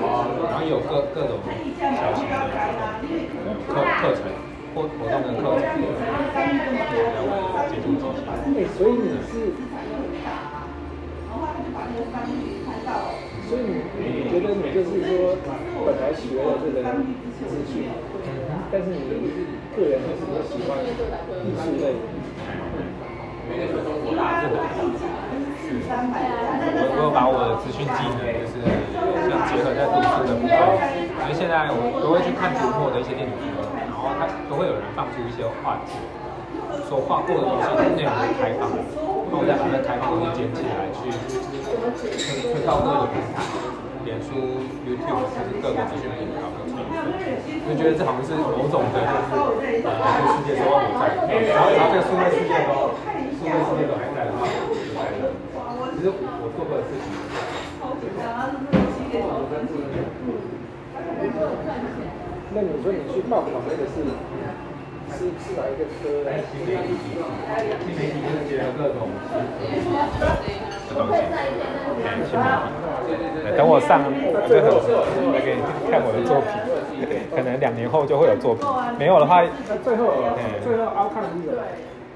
[0.00, 1.38] 然后有各各种
[1.78, 2.34] 小型的
[3.68, 4.20] 课课程
[4.74, 5.64] 或活动跟课程，
[7.14, 7.32] 让我
[7.70, 8.66] 接触这些。
[8.76, 9.54] 所以你是。
[13.46, 13.70] 所以你
[14.00, 15.36] 你觉得你就是说，
[15.84, 16.80] 本来学了这个
[17.36, 17.40] 资
[17.70, 17.74] 讯，
[18.72, 18.96] 但是你
[19.76, 21.84] 个人还是比较喜欢艺术类。
[23.46, 24.08] 我
[26.74, 28.58] 我有把我的资讯技能，就是
[29.26, 30.54] 像结合在读书的部分，
[31.22, 35.94] 因为现在我都会去看读墨的一些电子书，然后他都会有人放出一些画作，
[36.88, 38.82] 所画过的东西内容是开放的，
[39.30, 41.10] 那我再把那开放东西捡起来去。
[41.84, 42.08] 推
[42.54, 43.44] 推到各个平台，
[44.04, 44.32] 脸书、
[44.88, 46.86] YouTube 还是各个资讯平台都可以。
[47.66, 52.94] 就觉得这好像是某种的，呃，这个世界都我在，然后然后这个数位世界都，
[53.36, 54.08] 数位世界都还，
[56.04, 57.08] 实我做过的事情。
[62.52, 64.04] 那你说你去报考那个是？
[65.14, 66.00] 是是哪一个科？
[66.50, 66.92] 新媒体，
[67.84, 70.52] 新媒体就是结合各种的东西。
[70.88, 72.32] 新媒体，
[73.56, 74.02] 等我上，
[74.48, 74.66] 最后
[75.32, 76.50] 来给你看我的作品，
[77.34, 78.66] 可能两年后就会有作品。
[78.98, 79.42] 没有的话，
[79.82, 80.12] 最后，
[80.64, 81.64] 最后阿看一个。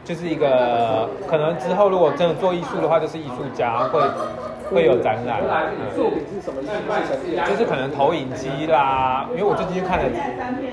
[0.09, 4.01] 就是一个可能之后如果真的做艺术的话，就是艺术家会
[4.73, 5.43] 会有展览。
[5.95, 7.51] 作品是什么意思？
[7.51, 10.05] 就是可能投影机啦，因为我最近看了，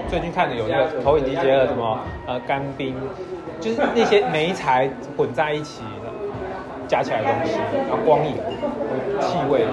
[0.07, 2.95] 最近看的有那个投影机结合什么呃干冰，
[3.59, 5.83] 就是那些媒材混在一起
[6.88, 7.59] 加起来的东西，
[7.89, 8.36] 然后光影、
[9.19, 9.65] 气味。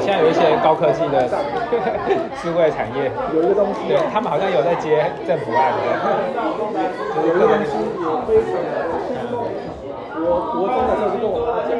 [0.00, 1.28] 现在有一些高科技的
[2.42, 5.82] 智慧产业，有一个东西，对他们好像有在接政府案的，
[7.22, 8.52] 有一个东西也非常
[9.30, 9.34] 的。
[10.18, 11.76] 我国中的就是跟我妈讲，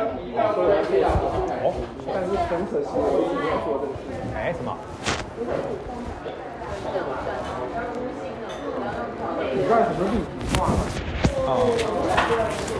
[0.55, 0.57] 说
[1.01, 1.23] 要做
[1.65, 1.67] 哦，
[2.13, 3.99] 但是很可惜，我一直没有做这个事。
[4.37, 4.69] 哎，什么？
[9.55, 10.23] 你看什么立体
[10.57, 10.81] 化吗？
[11.47, 11.51] 哦，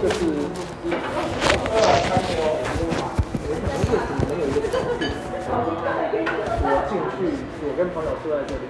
[0.03, 0.17] 就是。
[7.77, 8.65] 跟朋友坐在这里，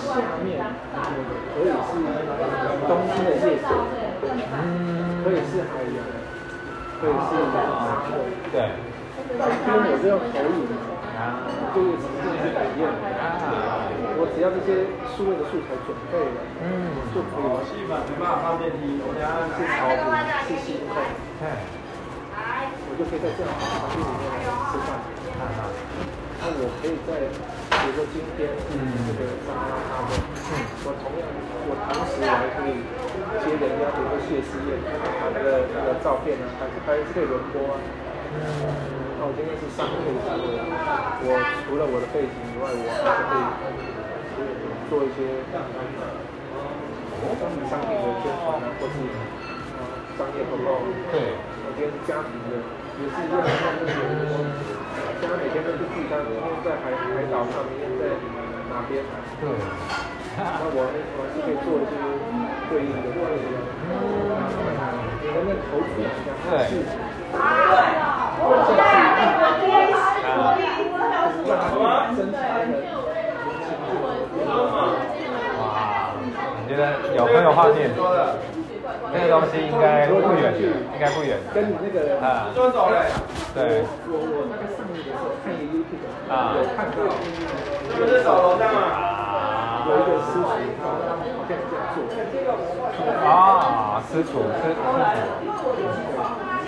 [0.00, 0.56] 下面
[1.52, 1.92] 可以是
[2.88, 3.76] 冬天的夜景，
[5.22, 6.00] 可以是海洋，
[6.96, 7.54] 可以是沙
[8.08, 8.72] 漠，对，
[9.28, 10.64] 因为我是用投影，
[11.74, 12.88] 这个实际去体验。
[14.18, 17.44] 我只要这些数位的素材准备了，嗯，就可以。
[17.68, 20.00] 戏嘛，没办法放电梯，我家是超级
[20.48, 20.96] 是新控，
[22.88, 24.24] 我就可以在这样的环境里面
[24.72, 24.88] 吃饭。
[26.46, 30.14] 那我可以在，比如说今天这个上班他们，
[30.86, 31.26] 我同样
[31.66, 32.86] 我同时我还可以
[33.42, 37.74] 接人家，比如说谢师宴，他那个那个照片呢，还还是可以轮播啊。
[39.18, 40.22] 那我今天是上配置，
[41.26, 41.34] 我
[41.66, 43.50] 除了我的背景以外，我还是可以。
[44.86, 46.06] 做一些商品的
[48.22, 48.94] 宣传啊，或是
[49.74, 49.82] 呃
[50.14, 50.94] 商业活动。
[51.10, 51.34] 对。
[51.66, 52.54] 我觉得是家庭的，
[53.02, 53.50] 也是一样的。
[53.50, 53.58] 现
[55.20, 56.20] 在每天都是聚餐，
[56.64, 57.64] 在海海岛上，
[57.98, 58.02] 在
[58.68, 59.02] 哪边？
[59.40, 59.48] 对。
[60.36, 60.78] 那我
[61.16, 61.18] 我
[61.64, 61.96] 做一些
[62.68, 63.40] 对应的东西。
[65.22, 66.28] 你的那投资一下，
[66.68, 66.70] 是。
[67.32, 67.40] 对。
[67.96, 68.02] 啊。
[72.16, 72.36] 真才
[72.66, 72.72] 的。
[75.58, 75.64] 哇，
[76.60, 76.82] 你觉得
[77.16, 77.78] 有很有画面？
[79.12, 80.54] 那个东西应该不远，
[80.94, 81.38] 应该不远。
[81.52, 82.48] 跟你那个啊，
[83.54, 83.82] 对。
[84.06, 86.96] 我我那个上面的时候看一个 YouTube，有看到，
[87.94, 88.78] 就是走楼上嘛，
[89.88, 90.46] 有一个师傅
[90.78, 90.82] 他
[91.48, 91.74] 这样做。
[93.26, 94.78] 啊，师傅师傅，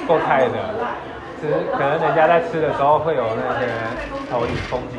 [0.07, 0.57] 够菜的，
[1.41, 3.67] 只是可能人家在吃的时候会有那些
[4.31, 4.99] 投影风景。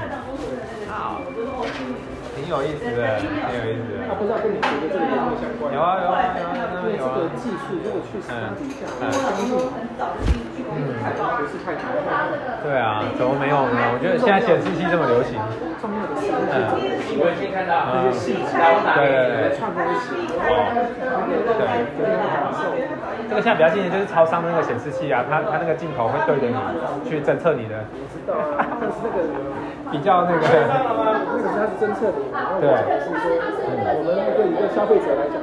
[2.50, 4.10] 挺有意思的，挺有意思的。
[4.10, 5.70] 他不知道跟你学的这个有没有相关？
[5.70, 11.86] 有啊有啊有啊，因为这个技术如果去实底下，我相信嗯不是太难。
[12.66, 13.78] 对啊，怎么没有呢？
[13.94, 15.38] 我觉得现在显示器这么流行。
[15.78, 18.58] 重要的是那些细节，那些细节，
[18.98, 22.10] 对对对，串在一起，对对对。
[23.30, 26.58] 这个现在比较经典，就是超商的那个显示器啊，它它那个镜头会对着你
[27.08, 27.86] 去侦测你的。
[27.94, 29.22] 我知道啊， 但是那个
[29.94, 30.42] 比较那个。
[31.30, 32.10] 那个它是侦测
[32.40, 32.64] 的。
[32.64, 32.68] 对，
[33.04, 33.24] 是说，
[33.96, 35.40] 我们对一个消费者来讲，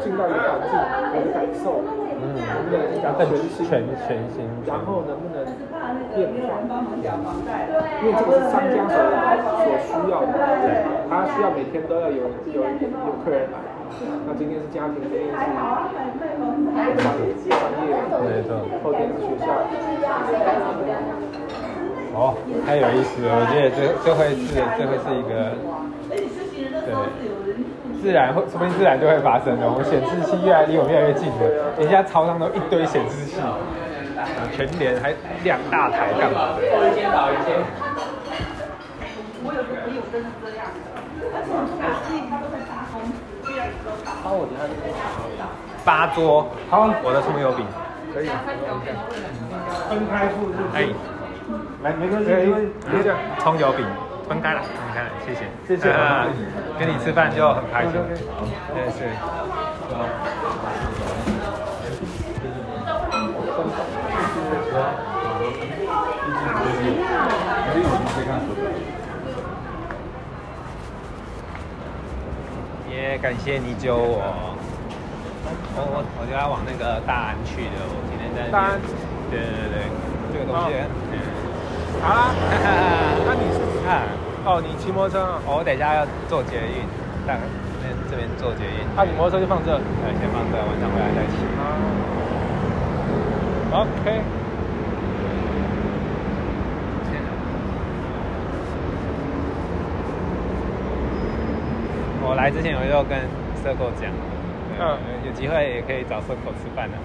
[0.00, 1.80] 进到一个环境，我的感受，
[2.18, 2.82] 嗯，能不能
[3.28, 5.44] 全新、全全新，然后能不能
[6.14, 6.58] 变化？
[8.02, 8.96] 因为这个是商家所
[9.62, 10.32] 所需要的，
[11.08, 13.58] 他需要每天都要有有有客人来。
[14.26, 15.40] 那今天是家庭，今天是
[17.00, 17.32] 商业，
[18.20, 19.46] 没错，后天是学校。
[22.14, 22.34] 哦，
[22.66, 23.30] 太有意思了！
[23.38, 25.62] 我觉得这这会是这会是一个，对，
[28.00, 29.68] 自然会说不定自然就会发生的。
[29.68, 33.40] 我们显示器越来离我们越来越近了，人家超商都一堆显示器，
[34.54, 36.62] 全连还两大台干嘛的？
[36.62, 37.58] 一天倒一天。
[39.44, 40.66] 我有个朋友真是这样，
[41.34, 43.02] 而且很多打生意他都在打工，
[43.46, 44.12] 居然都打。
[44.22, 44.66] 好，我觉得
[45.84, 47.66] 八桌，好，我的葱油饼，
[48.14, 48.28] 可以，
[49.88, 50.58] 分开付是。
[50.74, 50.86] 哎。
[51.82, 52.68] 来，没关系，因为
[53.38, 53.86] 葱油饼
[54.28, 56.26] 分开了，分开了，谢谢，谢谢啊，
[56.78, 57.92] 跟你吃饭就很开心，
[58.74, 59.08] 对对。
[72.90, 74.20] 也感谢你救我，
[75.74, 78.50] 我我我就要往那个大安去的，我今天在。
[78.50, 78.80] 大安。
[79.30, 79.76] 对对对，
[80.32, 80.74] 这个东西，
[81.12, 81.37] 嗯。
[82.02, 82.30] 好啦，
[83.26, 84.02] 那你是看
[84.44, 85.40] 哦，你骑摩托车啊？
[85.46, 86.86] 我等一下要坐捷运，
[87.26, 87.38] 但
[87.82, 88.86] 那这边坐捷运。
[88.96, 91.36] 那你摩托车就放这，对，先放这，晚上回来再骑。
[93.72, 94.22] OK。
[102.30, 103.18] 我来之前我就跟
[103.62, 104.12] 社购讲，
[104.78, 106.96] 嗯，有机会也可以找社购吃饭的。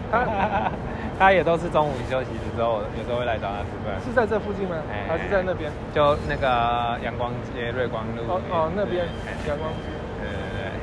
[1.18, 3.96] 他也都是中午休息的时候，有时候会来找他吃饭。
[4.04, 4.76] 是在这附近吗？
[5.08, 5.72] 还是在那边？
[5.94, 8.24] 就那个阳光街瑞光路。
[8.28, 9.06] 哦哦，那边
[9.48, 9.94] 阳光街。
[10.20, 10.74] 对对对。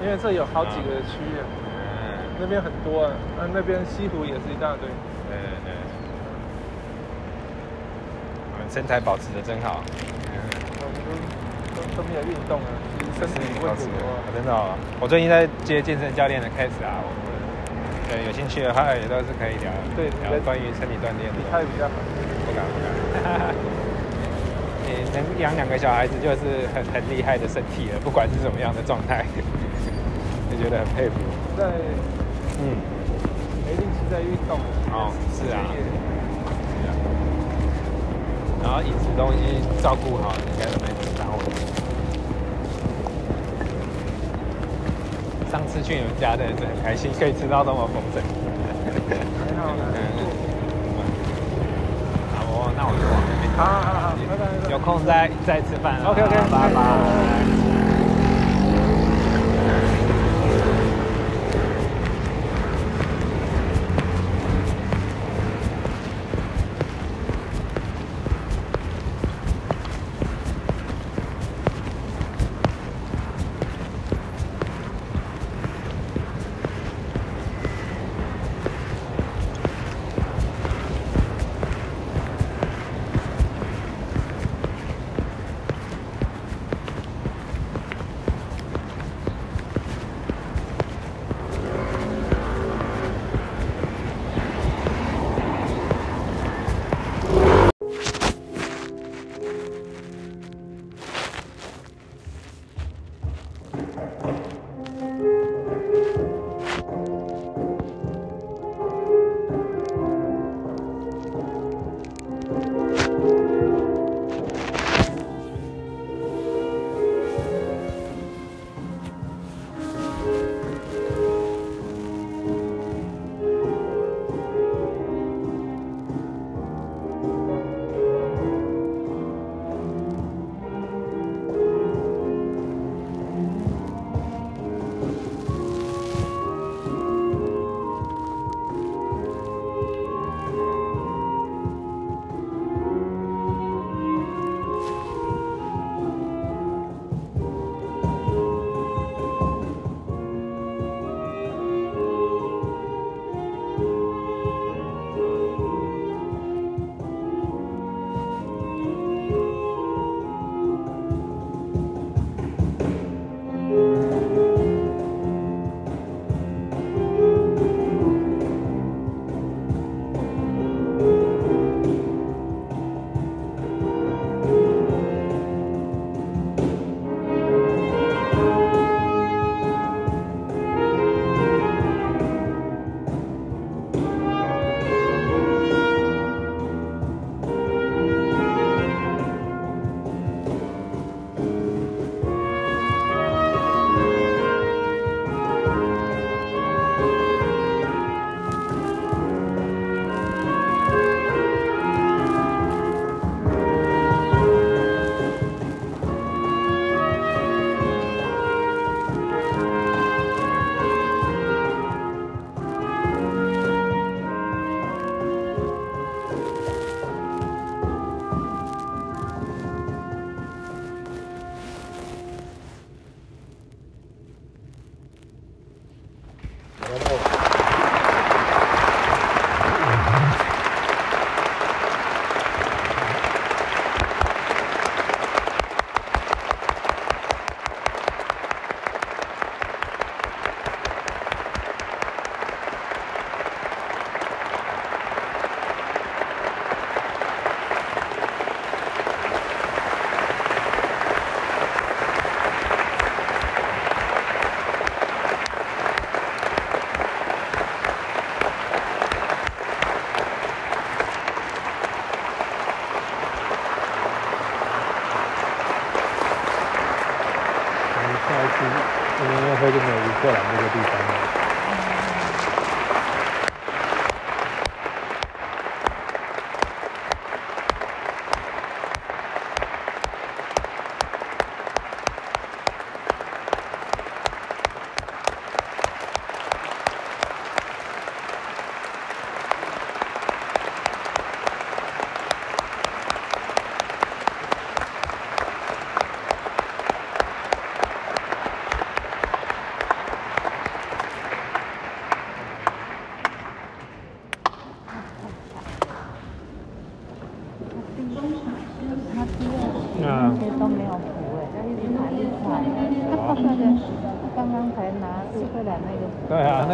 [0.00, 4.86] 因为这有好几个区域，嗯，那边很多啊，那那边西湖也是一大堆。
[5.28, 5.74] 对对对。
[8.70, 9.82] 身材保持的真好。
[10.80, 11.02] 我们
[11.74, 12.68] 都都都没有运动啊，
[13.18, 14.06] 身体问题多。
[14.32, 14.54] 真的，
[15.00, 17.02] 我最近在接健身教练的 case 啊。
[18.08, 21.38] 对，有兴趣的话也都是可以聊，对，聊关于身体锻炼的。
[21.52, 21.94] 他比较好，
[22.46, 23.54] 不敢不敢。
[24.88, 29.26] 你能养两个小孩子就是很很厉害的身体了，不管是什么样的状态，
[30.50, 31.20] 就觉得很佩服。
[31.58, 31.66] 在，
[32.58, 32.80] 嗯，
[33.68, 34.58] 一定是在运动。
[34.90, 35.60] 哦，是啊。
[38.62, 41.60] 然后饮食东西照顾好，应该都没什么大问题。
[45.50, 48.22] 上次去你们家真的是很开心，可以吃到这么丰盛。
[48.22, 49.82] 很 好呢。
[52.34, 53.48] 啊，我忘那我就往那边。
[53.56, 54.70] 好好好，拜拜。
[54.70, 56.00] 有空再再吃饭。
[56.04, 57.57] OK OK，拜拜。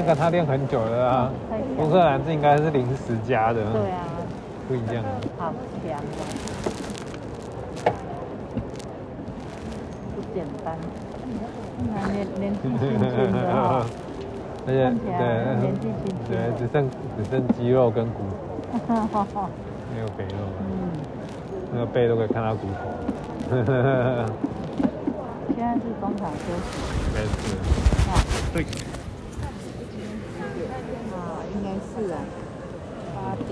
[0.05, 1.33] 个他练很久了啊。
[1.79, 3.61] 乌克兰这应该是临时加的。
[3.73, 4.05] 对啊。
[4.69, 5.05] 不一样。
[5.37, 5.53] 好
[5.83, 6.21] 强哦。
[10.15, 10.77] 不简单。
[11.95, 13.01] 那年年纪轻轻
[13.33, 13.85] 的哈。
[14.67, 15.13] 而且对，
[15.61, 16.17] 年纪轻轻。
[16.31, 18.39] 对，只剩只剩肌肉跟骨头。
[19.95, 20.37] 没有肥肉。
[20.61, 20.63] 嗯。
[21.73, 22.81] 那个背都可以看到骨头。
[25.55, 26.81] 现在是中场休息。
[27.05, 27.29] 应该是。
[28.11, 28.13] 啊。
[28.55, 28.65] 对。
[31.95, 32.27] hola